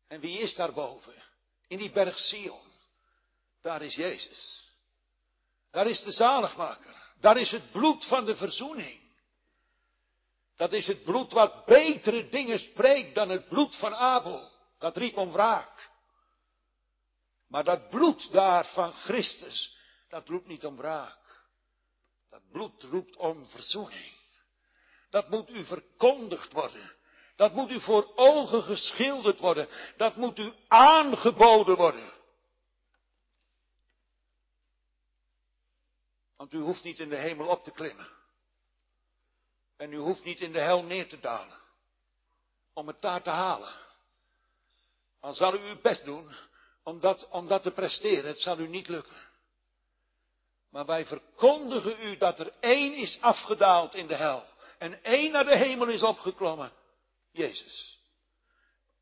[0.07, 1.23] En wie is daarboven?
[1.67, 2.71] In die berg Sion.
[3.61, 4.71] Daar is Jezus.
[5.71, 7.13] Daar is de zaligmaker.
[7.19, 9.04] Daar is het bloed van de verzoening.
[10.55, 14.51] Dat is het bloed wat betere dingen spreekt dan het bloed van Abel.
[14.77, 15.89] Dat riep om wraak.
[17.47, 19.77] Maar dat bloed daar van Christus,
[20.09, 21.45] dat roept niet om wraak.
[22.29, 24.13] Dat bloed roept om verzoening.
[25.09, 26.95] Dat moet u verkondigd worden.
[27.35, 29.67] Dat moet u voor ogen geschilderd worden.
[29.97, 32.13] Dat moet u aangeboden worden.
[36.37, 38.07] Want u hoeft niet in de hemel op te klimmen.
[39.77, 41.57] En u hoeft niet in de hel neer te dalen.
[42.73, 43.73] Om het daar te halen.
[45.21, 46.31] Dan zal u uw best doen
[46.83, 48.25] om dat, om dat te presteren.
[48.25, 49.23] Het zal u niet lukken.
[50.69, 54.43] Maar wij verkondigen u dat er één is afgedaald in de hel.
[54.77, 56.71] En één naar de hemel is opgeklommen.
[57.31, 57.99] Jezus.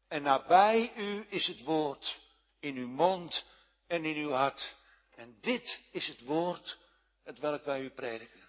[0.08, 2.22] En nabij u is het woord
[2.60, 3.46] in uw mond
[3.88, 4.76] en in uw hart.
[5.16, 6.78] En dit is het woord
[7.24, 8.42] het welk wij u prediken.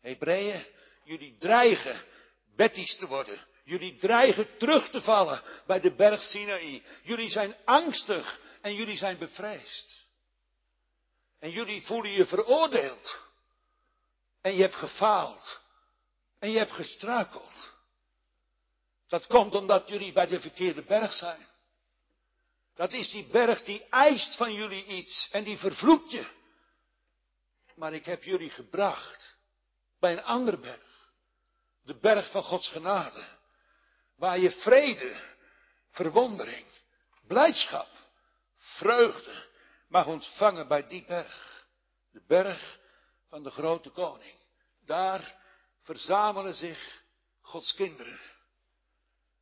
[0.00, 0.66] Hebreeën,
[1.04, 2.04] jullie dreigen
[2.56, 3.38] betties te worden.
[3.64, 6.82] Jullie dreigen terug te vallen bij de berg Sinaï.
[7.02, 10.06] Jullie zijn angstig en jullie zijn bevreesd.
[11.38, 13.18] En jullie voelen je veroordeeld.
[14.40, 15.60] En je hebt gefaald.
[16.38, 17.72] En je hebt gestruikeld.
[19.08, 21.46] Dat komt omdat jullie bij de verkeerde berg zijn.
[22.74, 26.26] Dat is die berg die eist van jullie iets en die vervloekt je.
[27.74, 29.36] Maar ik heb jullie gebracht
[30.00, 30.93] bij een andere berg.
[31.84, 33.24] De berg van Gods genade.
[34.16, 35.16] Waar je vrede,
[35.90, 36.66] verwondering,
[37.26, 37.88] blijdschap,
[38.56, 39.46] vreugde
[39.88, 41.66] mag ontvangen bij die berg.
[42.12, 42.78] De berg
[43.28, 44.34] van de grote koning.
[44.84, 45.36] Daar
[45.82, 47.02] verzamelen zich
[47.40, 48.20] Gods kinderen.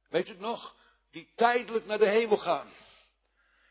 [0.08, 0.76] Weet u het nog?
[1.10, 2.72] Die tijdelijk naar de hemel gaan.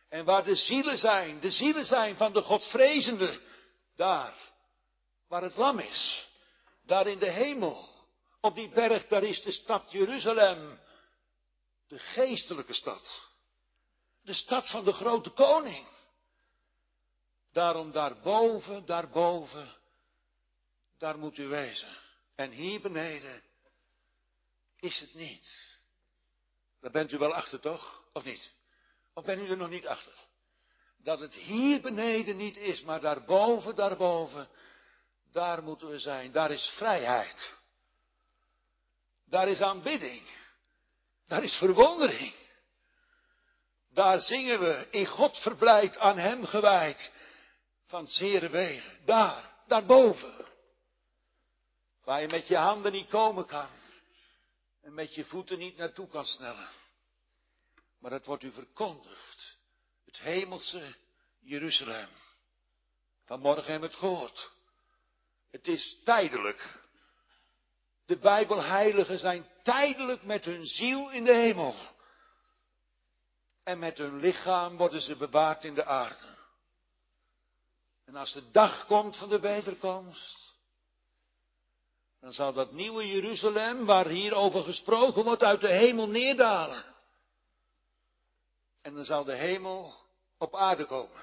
[0.09, 3.41] En waar de zielen zijn, de zielen zijn van de Godvrezende,
[3.95, 4.35] daar
[5.27, 6.27] waar het lam is,
[6.85, 7.89] daar in de hemel,
[8.41, 10.79] op die berg, daar is de stad Jeruzalem,
[11.87, 13.27] de geestelijke stad,
[14.21, 15.87] de stad van de grote koning.
[17.51, 19.73] Daarom daarboven, daarboven,
[20.97, 21.97] daar moet u wezen.
[22.35, 23.43] En hier beneden
[24.79, 25.79] is het niet.
[26.81, 28.03] Daar bent u wel achter, toch?
[28.13, 28.53] Of niet?
[29.13, 30.13] Of bent u er nog niet achter?
[30.97, 34.49] Dat het hier beneden niet is, maar daarboven, daarboven,
[35.31, 36.31] daar moeten we zijn.
[36.31, 37.59] Daar is vrijheid.
[39.31, 40.21] Daar is aanbidding.
[41.25, 42.33] Daar is verwondering.
[43.93, 47.11] Daar zingen we, in God verblijd, aan Hem gewijd,
[47.87, 49.05] van zere wegen.
[49.05, 50.45] Daar, daarboven.
[52.03, 53.69] Waar je met je handen niet komen kan.
[54.81, 56.69] En met je voeten niet naartoe kan snellen.
[57.99, 59.57] Maar het wordt u verkondigd.
[60.05, 60.95] Het hemelse
[61.39, 62.09] Jeruzalem.
[63.25, 64.51] Vanmorgen hebben we het gehoord.
[65.51, 66.80] Het is tijdelijk.
[68.11, 71.75] De Bijbelheiligen zijn tijdelijk met hun ziel in de hemel.
[73.63, 76.27] En met hun lichaam worden ze bewaard in de aarde.
[78.05, 80.55] En als de dag komt van de wederkomst,
[82.19, 86.83] dan zal dat nieuwe Jeruzalem, waar hierover gesproken wordt, uit de hemel neerdalen.
[88.81, 89.93] En dan zal de hemel
[90.37, 91.21] op aarde komen.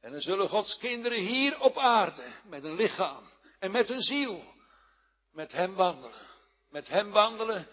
[0.00, 3.24] En dan zullen Gods kinderen hier op aarde, met een lichaam
[3.58, 4.56] en met een ziel,
[5.32, 6.26] met Hem wandelen.
[6.70, 7.68] Met Hem wandelen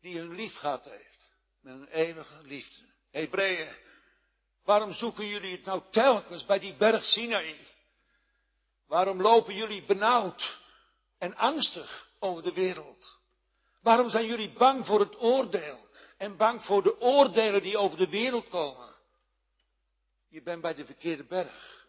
[0.00, 1.34] die hun lief gehad heeft.
[1.60, 2.82] Met een eeuwige liefde.
[3.10, 3.76] Hebreeën,
[4.64, 7.56] waarom zoeken jullie het nou telkens bij die berg Sinaï?
[8.86, 10.60] Waarom lopen jullie benauwd
[11.18, 13.18] en angstig over de wereld?
[13.82, 18.08] Waarom zijn jullie bang voor het oordeel en bang voor de oordelen die over de
[18.08, 18.94] wereld komen?
[20.28, 21.86] Je bent bij de verkeerde berg.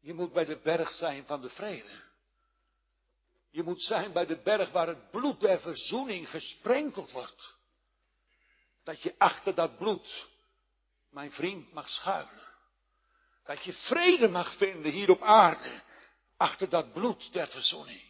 [0.00, 2.05] Je moet bij de berg zijn van de vrede.
[3.50, 7.54] Je moet zijn bij de berg waar het bloed der verzoening gesprenkeld wordt.
[8.84, 10.28] Dat je achter dat bloed,
[11.10, 12.46] mijn vriend, mag schuilen.
[13.44, 15.82] Dat je vrede mag vinden hier op aarde,
[16.36, 18.02] achter dat bloed der verzoening.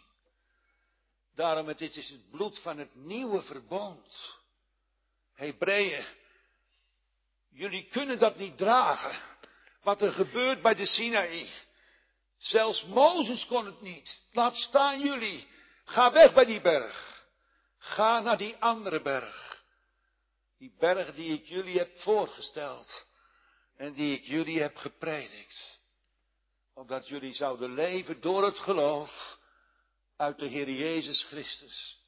[1.35, 4.39] Daarom, het is het bloed van het nieuwe verbond.
[5.33, 6.05] Hebreeën,
[7.49, 9.23] jullie kunnen dat niet dragen
[9.83, 11.49] wat er gebeurt bij de Sinaï.
[12.39, 14.21] Zelfs Mozes kon het niet.
[14.33, 15.47] Laat staan jullie.
[15.85, 17.27] Ga weg bij die berg.
[17.79, 19.65] Ga naar die andere berg.
[20.59, 23.07] Die berg die ik jullie heb voorgesteld.
[23.77, 25.81] En die ik jullie heb gepredikt.
[26.75, 29.39] Omdat jullie zouden leven door het geloof
[30.17, 32.05] uit de Heer Jezus Christus.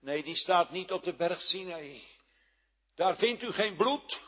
[0.00, 2.02] Nee, die staat niet op de berg Sinaï.
[2.94, 4.20] Daar vindt u geen bloed.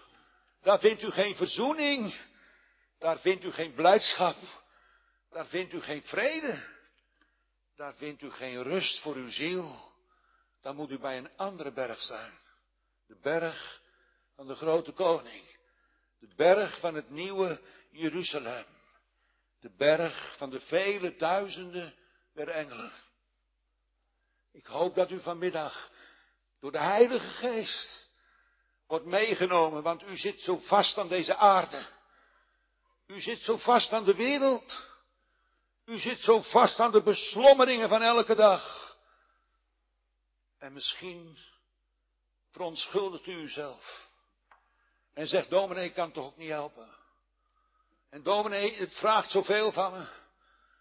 [0.63, 2.15] Daar vindt u geen verzoening.
[2.99, 4.37] Daar vindt u geen blijdschap.
[5.31, 6.65] Daar vindt u geen vrede.
[7.77, 9.93] Daar vindt u geen rust voor uw ziel.
[10.61, 12.33] Dan moet u bij een andere berg zijn.
[13.07, 13.83] De berg
[14.35, 15.57] van de grote koning.
[16.19, 17.61] De berg van het nieuwe
[17.91, 18.65] Jeruzalem.
[19.61, 21.95] De berg van de vele duizenden
[22.35, 22.93] der engelen.
[24.53, 25.91] Ik hoop dat u vanmiddag
[26.61, 28.09] door de Heilige Geest
[28.87, 31.87] wordt meegenomen, want u zit zo vast aan deze aarde.
[33.07, 34.88] U zit zo vast aan de wereld.
[35.89, 38.97] U zit zo vast aan de beslommeringen van elke dag.
[40.59, 41.39] En misschien
[42.51, 44.09] verontschuldigt u uzelf.
[45.15, 46.89] En zegt, dominee, ik kan toch ook niet helpen.
[48.11, 50.07] En dominee, het vraagt zoveel van me.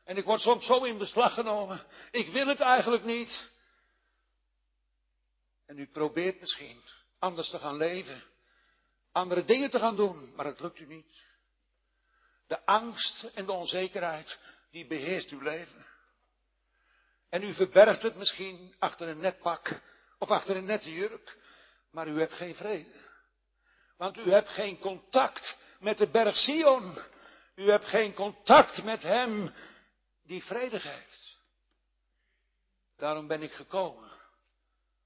[0.04, 1.82] En ik word soms zo in beslag genomen.
[2.12, 3.50] Ik wil het eigenlijk niet.
[5.66, 6.82] En u probeert misschien
[7.20, 8.24] anders te gaan leven.
[9.12, 11.24] Andere dingen te gaan doen, maar het lukt u niet.
[12.48, 14.40] De angst en de onzekerheid,
[14.72, 15.86] die beheerst uw leven.
[17.30, 19.82] En u verbergt het misschien achter een netpak
[20.20, 21.38] of achter een nette jurk,
[21.92, 23.06] maar u hebt geen vrede.
[23.98, 26.98] Want u hebt geen contact met de berg Sion.
[27.56, 29.54] U hebt geen contact met Hem
[30.24, 31.40] die vrede geeft.
[32.98, 34.12] Daarom ben ik gekomen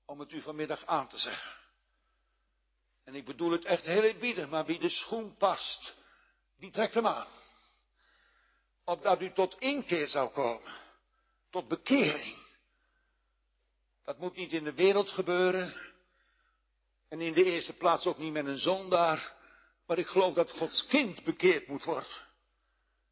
[0.06, 1.52] om het u vanmiddag aan te zeggen.
[3.04, 5.96] En ik bedoel het echt heel eerbiedig, maar wie de schoen past,
[6.58, 7.28] die trekt hem aan.
[8.92, 10.72] Opdat u tot inkeer zou komen.
[11.50, 12.38] Tot bekering.
[14.04, 15.74] Dat moet niet in de wereld gebeuren.
[17.10, 19.34] En in de eerste plaats ook niet met een zondaar.
[19.86, 22.28] Maar ik geloof dat Gods kind bekeerd moet worden.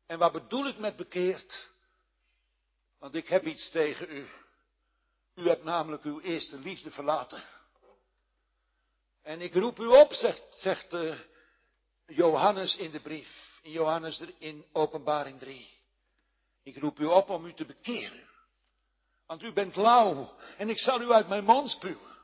[0.05, 1.69] En wat bedoel ik met bekeerd?
[2.97, 4.27] Want ik heb iets tegen u.
[5.35, 7.43] U hebt namelijk uw eerste liefde verlaten.
[9.21, 11.19] En ik roep u op, zegt, zegt uh,
[12.05, 15.69] Johannes in de brief, in Johannes in openbaring 3.
[16.63, 18.27] Ik roep u op om u te bekeren.
[19.25, 22.17] Want u bent lauw en ik zal u uit mijn mond spuwen.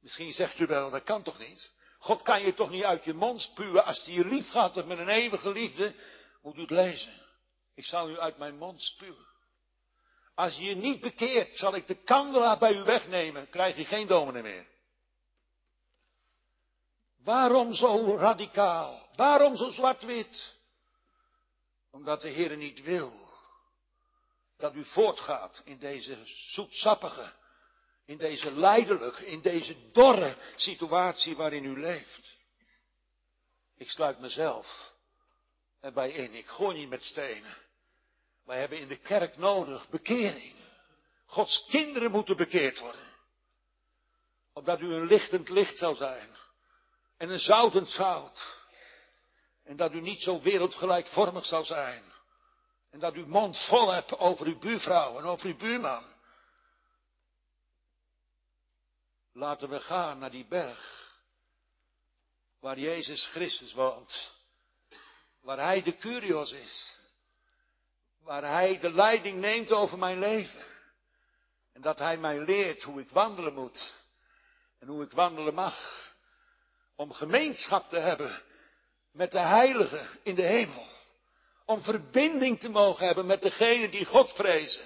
[0.00, 1.72] Misschien zegt u wel, dat kan toch niet?
[1.98, 4.98] God kan je toch niet uit je mond spuwen als hij je lief gaat met
[4.98, 5.94] een eeuwige liefde?
[6.42, 7.22] Moet u het lezen.
[7.74, 9.26] Ik zal u uit mijn mond spuwen.
[10.34, 14.06] Als je je niet bekeert, zal ik de kandelaar bij u wegnemen, krijg je geen
[14.06, 14.66] dominee meer.
[17.24, 19.03] Waarom zo radicaal?
[19.16, 20.56] Waarom zo zwart-wit?
[21.90, 23.24] Omdat de Heer niet wil
[24.56, 27.32] dat u voortgaat in deze zoetsappige,
[28.06, 32.36] In deze lijdelijke, in deze dorre situatie waarin u leeft.
[33.76, 34.92] Ik sluit mezelf
[35.80, 36.34] erbij in.
[36.34, 37.56] Ik gooi niet met stenen.
[38.44, 40.54] Wij hebben in de kerk nodig bekering.
[41.26, 43.12] Gods kinderen moeten bekeerd worden.
[44.52, 46.28] Opdat u een lichtend licht zou zijn.
[47.16, 48.63] En een zoutend zout.
[49.64, 52.02] En dat u niet zo wereldgelijkvormig zou zijn.
[52.90, 56.04] En dat u mond vol hebt over uw buurvrouw en over uw buurman.
[59.32, 61.12] Laten we gaan naar die berg.
[62.60, 64.34] Waar Jezus Christus woont.
[65.40, 66.98] Waar Hij de Curios is.
[68.20, 70.64] Waar Hij de leiding neemt over mijn leven.
[71.72, 73.94] En dat Hij mij leert hoe ik wandelen moet.
[74.78, 76.12] En hoe ik wandelen mag.
[76.96, 78.42] Om gemeenschap te hebben
[79.14, 80.86] met de heiligen in de hemel.
[81.66, 84.84] Om verbinding te mogen hebben met degenen die God vrezen.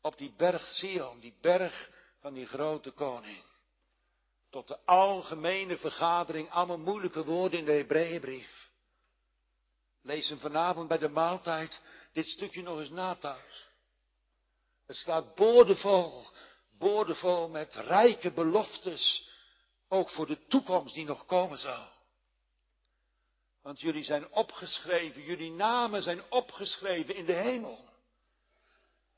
[0.00, 1.90] Op die berg Sion, die berg
[2.20, 3.42] van die grote koning.
[4.50, 8.70] Tot de algemene vergadering, allemaal moeilijke woorden in de Hebreeënbrief.
[10.02, 11.82] Lees hem vanavond bij de maaltijd
[12.12, 13.68] dit stukje nog eens na thuis.
[14.86, 16.26] Het staat boordevol,
[16.78, 19.28] boordevol met rijke beloftes,
[19.88, 21.96] ook voor de toekomst die nog komen zal.
[23.68, 27.88] Want jullie zijn opgeschreven, jullie namen zijn opgeschreven in de hemel.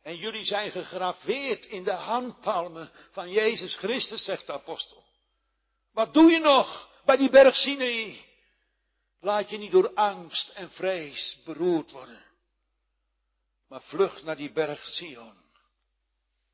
[0.03, 5.05] En jullie zijn gegraveerd in de handpalmen van Jezus Christus, zegt de apostel.
[5.93, 8.25] Wat doe je nog bij die berg Sinai?
[9.21, 12.23] Laat je niet door angst en vrees beroerd worden.
[13.69, 15.43] Maar vlucht naar die berg Sion.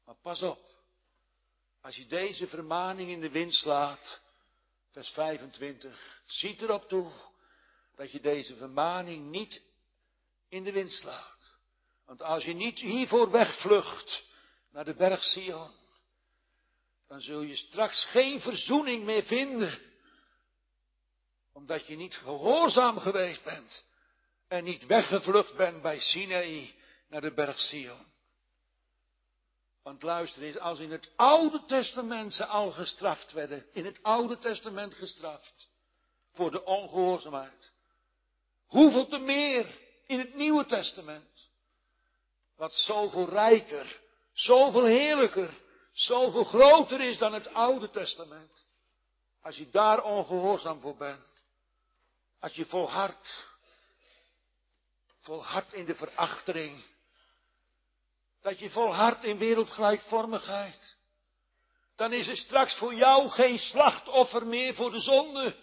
[0.05, 0.61] Maar pas op.
[1.82, 4.20] Als je deze vermaning in de wind slaat,
[4.90, 7.11] vers 25, ziet erop toe
[7.97, 9.62] dat je deze vermaning niet
[10.49, 11.55] in de wind slaat.
[12.07, 14.24] Want als je niet hiervoor wegvlucht
[14.70, 15.70] naar de berg Sion,
[17.09, 19.78] dan zul je straks geen verzoening meer vinden.
[21.53, 23.84] Omdat je niet gehoorzaam geweest bent
[24.49, 26.74] en niet weggevlucht bent bij Sinai
[27.09, 28.14] naar de berg Sion.
[29.82, 34.38] Want luister eens, als in het Oude Testament ze al gestraft werden, in het Oude
[34.38, 35.68] Testament gestraft,
[36.32, 37.72] voor de ongehoorzaamheid,
[38.67, 39.67] hoeveel te meer
[40.07, 41.49] in het Nieuwe Testament,
[42.57, 44.01] wat zoveel rijker,
[44.33, 45.51] zoveel heerlijker,
[45.93, 48.64] zoveel groter is dan het Oude Testament.
[49.43, 51.27] Als je daar ongehoorzaam voor bent,
[52.41, 53.47] als je volhardt,
[55.21, 56.85] volhardt in de verachtering,
[58.43, 60.97] dat je volhardt in wereldgelijkvormigheid,
[61.97, 65.57] dan is er straks voor jou geen slachtoffer meer voor de zonde.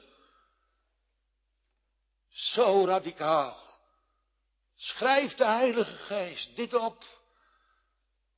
[2.33, 3.57] Zo radicaal.
[4.75, 7.03] Schrijft de Heilige Geest dit op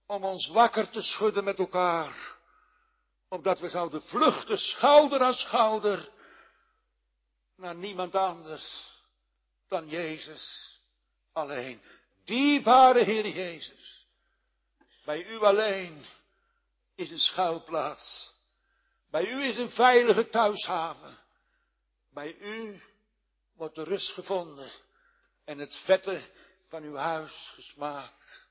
[0.06, 2.34] om ons wakker te schudden met elkaar.
[3.30, 6.10] Omdat we zouden vluchten schouder aan schouder
[7.56, 8.94] naar niemand anders
[9.68, 10.76] dan Jezus
[11.34, 11.82] alleen.
[12.24, 14.08] Dierbare Heer Jezus,
[15.06, 16.06] bij U alleen
[16.96, 18.34] is een schuilplaats.
[19.10, 21.18] Bij U is een veilige thuishaven.
[22.10, 22.82] Bij U
[23.56, 24.72] wordt de rust gevonden
[25.46, 26.22] en het vette
[26.68, 28.48] van uw huis gesmaakt.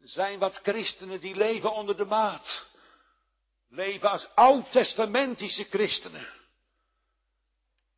[0.00, 2.66] Er zijn wat christenen die leven onder de maat.
[3.68, 6.28] Leven als oud-testamentische christenen.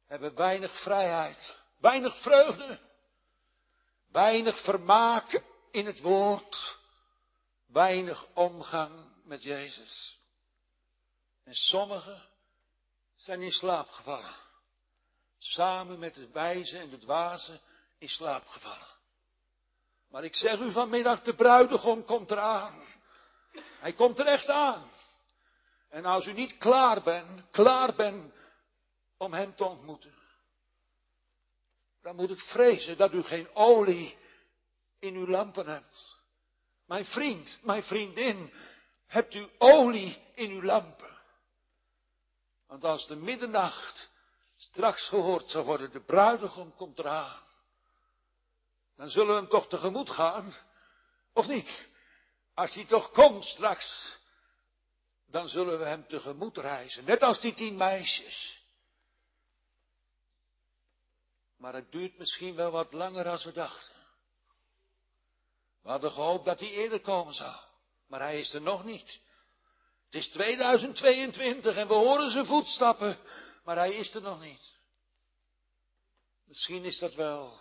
[0.07, 2.80] Hebben weinig vrijheid, weinig vreugde,
[4.12, 6.78] weinig vermaak in het woord,
[7.66, 10.18] weinig omgang met Jezus.
[11.45, 12.22] En sommigen
[13.14, 14.45] zijn in slaap gevallen
[15.57, 17.61] samen met het wijze en het dwaze
[17.98, 18.94] in slaap gevallen.
[20.09, 22.82] Maar ik zeg u vanmiddag, de bruidegom komt eraan.
[23.78, 24.90] Hij komt er echt aan.
[25.88, 28.32] En als u niet klaar bent, klaar bent
[29.16, 30.14] om hem te ontmoeten,
[32.02, 34.16] dan moet ik vrezen dat u geen olie
[34.98, 36.20] in uw lampen hebt.
[36.86, 38.52] Mijn vriend, mijn vriendin,
[39.07, 41.16] hebt u olie in uw lampen.
[42.66, 44.11] Want als de middernacht
[44.57, 47.42] straks gehoord zal worden, de bruidegom komt eraan.
[48.96, 50.54] Dan zullen we hem toch tegemoet gaan,
[51.32, 51.88] of niet?
[52.54, 54.16] Als hij toch komt straks,
[55.26, 58.61] dan zullen we hem tegemoet reizen, net als die tien meisjes.
[61.57, 63.94] Maar het duurt misschien wel wat langer dan we dachten.
[65.82, 67.57] We hadden gehoopt dat hij eerder komen zou,
[68.07, 69.20] maar hij is er nog niet.
[70.04, 73.18] Het is 2022 en we horen zijn voetstappen
[73.66, 74.74] maar hij is er nog niet.
[76.44, 77.58] Misschien is dat wel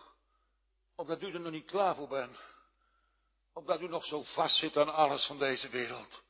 [0.96, 2.40] omdat u er nog niet klaar voor bent.
[3.54, 6.24] Omdat u nog zo vast zit aan alles van deze wereld.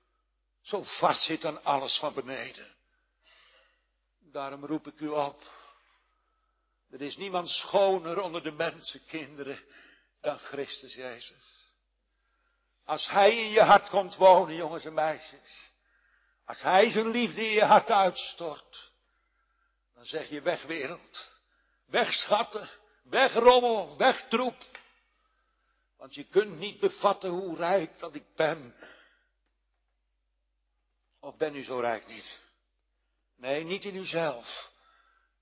[0.62, 2.76] zo vast zit aan alles van beneden.
[4.20, 5.44] Daarom roep ik u op.
[6.90, 9.64] Er is niemand schoner onder de mensenkinderen
[10.22, 11.74] dan Christus Jezus.
[12.86, 15.72] Als Hij in je hart komt wonen, jongens en meisjes.
[16.46, 18.94] Als Hij zijn liefde in je hart uitstort.
[20.06, 21.32] Dan zeg je weg wereld.
[21.86, 22.70] Weg schatten.
[23.04, 23.98] Weg rommel.
[23.98, 24.64] Weg troep.
[25.98, 28.76] Want je kunt niet bevatten hoe rijk dat ik ben.
[31.20, 32.40] Of ben u zo rijk niet?
[33.36, 34.72] Nee, niet in uzelf.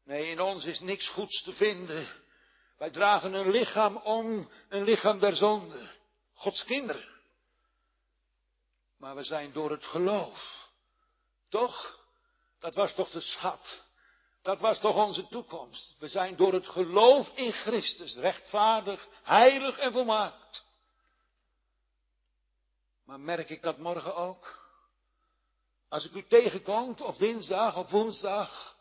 [0.03, 2.07] Nee, in ons is niks goeds te vinden.
[2.77, 5.89] Wij dragen een lichaam om, een lichaam der zonde.
[6.33, 7.09] Gods kinderen.
[8.97, 10.69] Maar we zijn door het geloof.
[11.49, 11.99] Toch?
[12.59, 13.91] Dat was toch de schat.
[14.43, 15.95] Dat was toch onze toekomst.
[15.99, 20.65] We zijn door het geloof in Christus rechtvaardig, heilig en volmaakt.
[23.05, 24.61] Maar merk ik dat morgen ook?
[25.89, 28.75] Als ik u tegenkomt, of dinsdag of woensdag,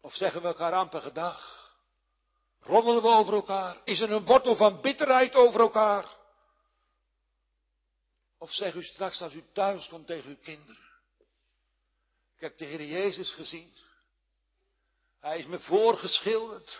[0.00, 1.72] of zeggen we elkaar amper gedag,
[2.60, 6.16] roddelen we over elkaar, is er een wortel van bitterheid over elkaar?
[8.38, 10.82] Of zeg u straks als u thuis komt tegen uw kinderen,
[12.34, 13.72] ik heb de Heer Jezus gezien,
[15.24, 16.78] hij is me voorgeschilderd,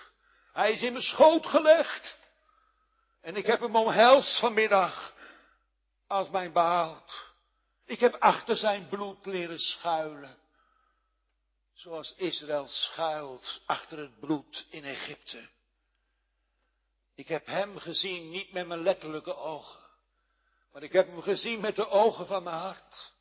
[0.52, 2.18] hij is in mijn schoot gelegd,
[3.20, 5.14] en ik heb hem omhelst vanmiddag
[6.06, 7.32] als mijn behoud.
[7.84, 10.38] Ik heb achter zijn bloed leren schuilen.
[11.74, 15.48] Zoals Israël schuilt achter het bloed in Egypte.
[17.14, 19.80] Ik heb hem gezien niet met mijn letterlijke ogen.
[20.72, 23.12] Maar ik heb hem gezien met de ogen van mijn hart.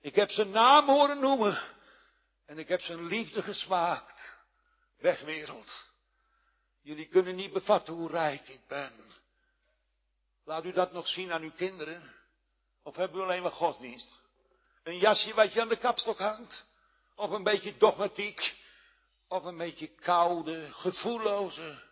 [0.00, 1.75] Ik heb zijn naam horen noemen.
[2.46, 4.34] En ik heb zijn liefde gesmaakt.
[4.96, 5.84] Weg wereld.
[6.82, 8.92] Jullie kunnen niet bevatten hoe rijk ik ben.
[10.44, 12.14] Laat u dat nog zien aan uw kinderen.
[12.82, 14.22] Of hebben we alleen maar godsdienst?
[14.82, 16.64] Een jasje wat je aan de kapstok hangt?
[17.14, 18.56] Of een beetje dogmatiek?
[19.28, 21.82] Of een beetje koude, gevoelloze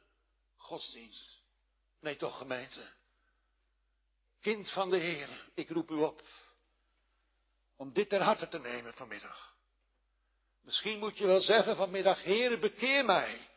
[0.56, 1.42] godsdienst?
[2.00, 2.92] Nee toch gemeente?
[4.40, 6.22] Kind van de Heer, ik roep u op.
[7.76, 9.53] Om dit ter harte te nemen vanmiddag.
[10.64, 13.48] Misschien moet je wel zeggen vanmiddag, Heer, bekeer mij.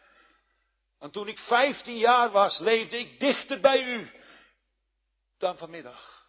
[1.00, 4.12] Want toen ik vijftien jaar was, leefde ik dichter bij u
[5.38, 6.26] dan vanmiddag.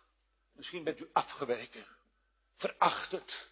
[0.52, 1.86] Misschien bent u afgeweken,
[2.54, 3.48] verachterd.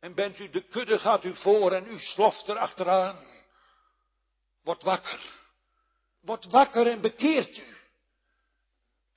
[0.00, 3.26] En bent u de kudde, gaat u voor en u sloft er achteraan.
[4.62, 5.20] Word wakker.
[6.20, 7.76] Word wakker en bekeert u.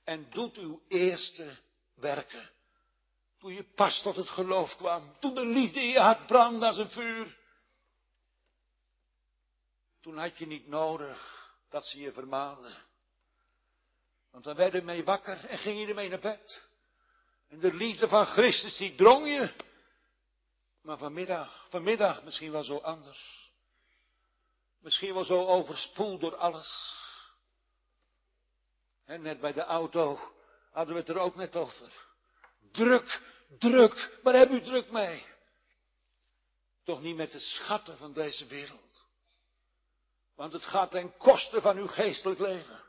[0.04, 1.56] En doet uw eerste
[1.94, 2.50] werken.
[3.44, 5.16] Toen je pas tot het geloof kwam.
[5.20, 7.38] Toen de liefde in je hart brandde als een vuur.
[10.00, 12.76] Toen had je niet nodig dat ze je vermaanden.
[14.30, 16.62] Want dan werd je mee wakker en ging je ermee naar bed.
[17.48, 19.52] En de liefde van Christus, die drong je.
[20.80, 23.52] Maar vanmiddag, vanmiddag misschien wel zo anders.
[24.78, 26.94] Misschien wel zo overspoeld door alles.
[29.04, 30.32] En net bij de auto
[30.70, 31.92] hadden we het er ook net over.
[32.72, 35.24] Druk, druk, waar heb u druk mee?
[36.84, 39.04] Toch niet met de schatten van deze wereld.
[40.34, 42.80] Want het gaat ten koste van uw geestelijk leven.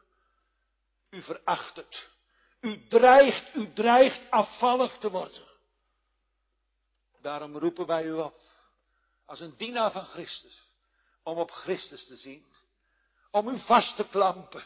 [1.10, 2.10] U veracht het.
[2.62, 5.44] U dreigt, u dreigt afvallig te worden.
[7.22, 8.42] Daarom roepen wij u op,
[9.26, 10.64] als een dienaar van Christus,
[11.24, 12.46] om op Christus te zien.
[13.32, 14.64] Om u vast te klampen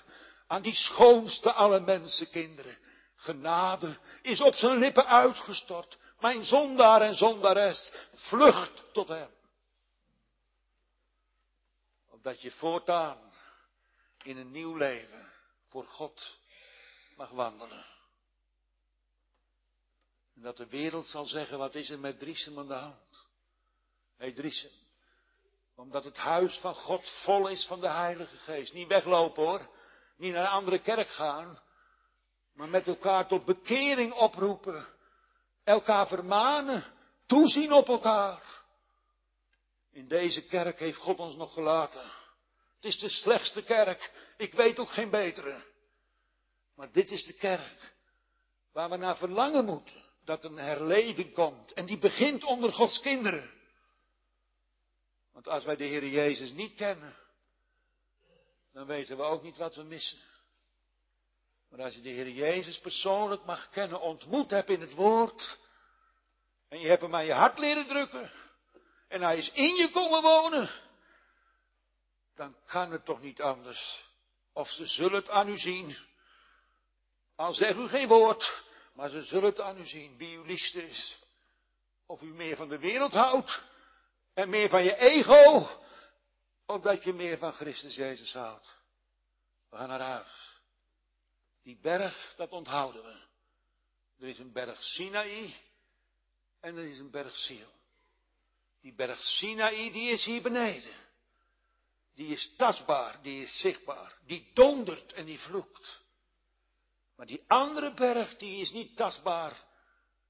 [0.47, 2.77] aan die schoonste alle mensenkinderen.
[3.19, 5.97] Genade is op zijn lippen uitgestort.
[6.19, 9.29] Mijn zondaar en zondares, vlucht tot hem.
[12.09, 13.33] Opdat je voortaan
[14.23, 15.31] in een nieuw leven
[15.65, 16.39] voor God
[17.15, 17.85] mag wandelen.
[20.35, 23.27] En dat de wereld zal zeggen, wat is er met Driesem aan de hand?
[24.17, 24.71] Hé hey Driesem,
[25.75, 28.73] omdat het huis van God vol is van de Heilige Geest.
[28.73, 29.69] Niet weglopen hoor,
[30.15, 31.59] niet naar een andere kerk gaan,
[32.59, 34.87] maar met elkaar tot bekering oproepen.
[35.63, 36.83] Elkaar vermanen,
[37.25, 38.41] toezien op elkaar.
[39.91, 42.01] In deze kerk heeft God ons nog gelaten.
[42.75, 44.11] Het is de slechtste kerk.
[44.37, 45.63] Ik weet ook geen betere.
[46.75, 47.95] Maar dit is de kerk
[48.71, 50.03] waar we naar verlangen moeten.
[50.23, 51.73] Dat een herleving komt.
[51.73, 53.51] En die begint onder Gods kinderen.
[55.31, 57.15] Want als wij de Heer Jezus niet kennen,
[58.73, 60.28] dan weten we ook niet wat we missen.
[61.69, 65.57] Maar als je de Heer Jezus persoonlijk mag kennen, ontmoet hebt in het woord,
[66.69, 68.31] en je hebt hem aan je hart leren drukken,
[69.07, 70.69] en hij is in je komen wonen,
[72.35, 74.03] dan kan het toch niet anders.
[74.53, 75.97] Of ze zullen het aan u zien,
[77.35, 78.63] al zeg u geen woord,
[78.93, 81.19] Maar ze zullen het aan u zien wie uw liefste is.
[82.05, 83.61] Of u meer van de wereld houdt
[84.33, 85.69] en meer van je ego,
[86.65, 88.77] of dat je meer van Christus Jezus houdt.
[89.69, 90.48] We gaan naar huis.
[91.63, 93.27] Die berg, dat onthouden we.
[94.19, 95.53] Er is een berg Sinaï
[96.59, 97.77] en er is een berg Sion.
[98.81, 100.95] Die berg Sinaï, die is hier beneden.
[102.15, 104.17] Die is tastbaar, die is zichtbaar.
[104.25, 106.01] Die dondert en die vloekt.
[107.15, 109.67] Maar die andere berg, die is niet tastbaar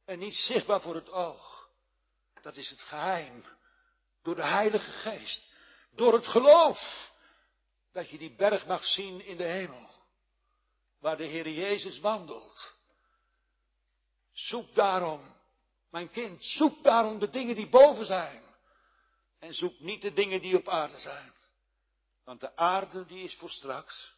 [0.06, 1.70] en niet zichtbaar voor het oog.
[2.42, 3.46] Dat is het geheim.
[4.22, 5.50] Door de Heilige Geest.
[5.96, 7.12] Door het geloof.
[7.92, 9.99] Dat je die berg mag zien in de hemel.
[11.00, 12.74] Waar de Heer Jezus wandelt.
[14.32, 15.36] Zoek daarom,
[15.90, 18.44] mijn kind, zoek daarom de dingen die boven zijn.
[19.40, 21.34] En zoek niet de dingen die op aarde zijn.
[22.24, 24.16] Want de aarde die is voor straks.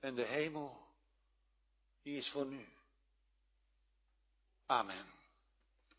[0.00, 0.86] En de hemel
[2.02, 2.68] die is voor nu.
[4.66, 5.21] Amen.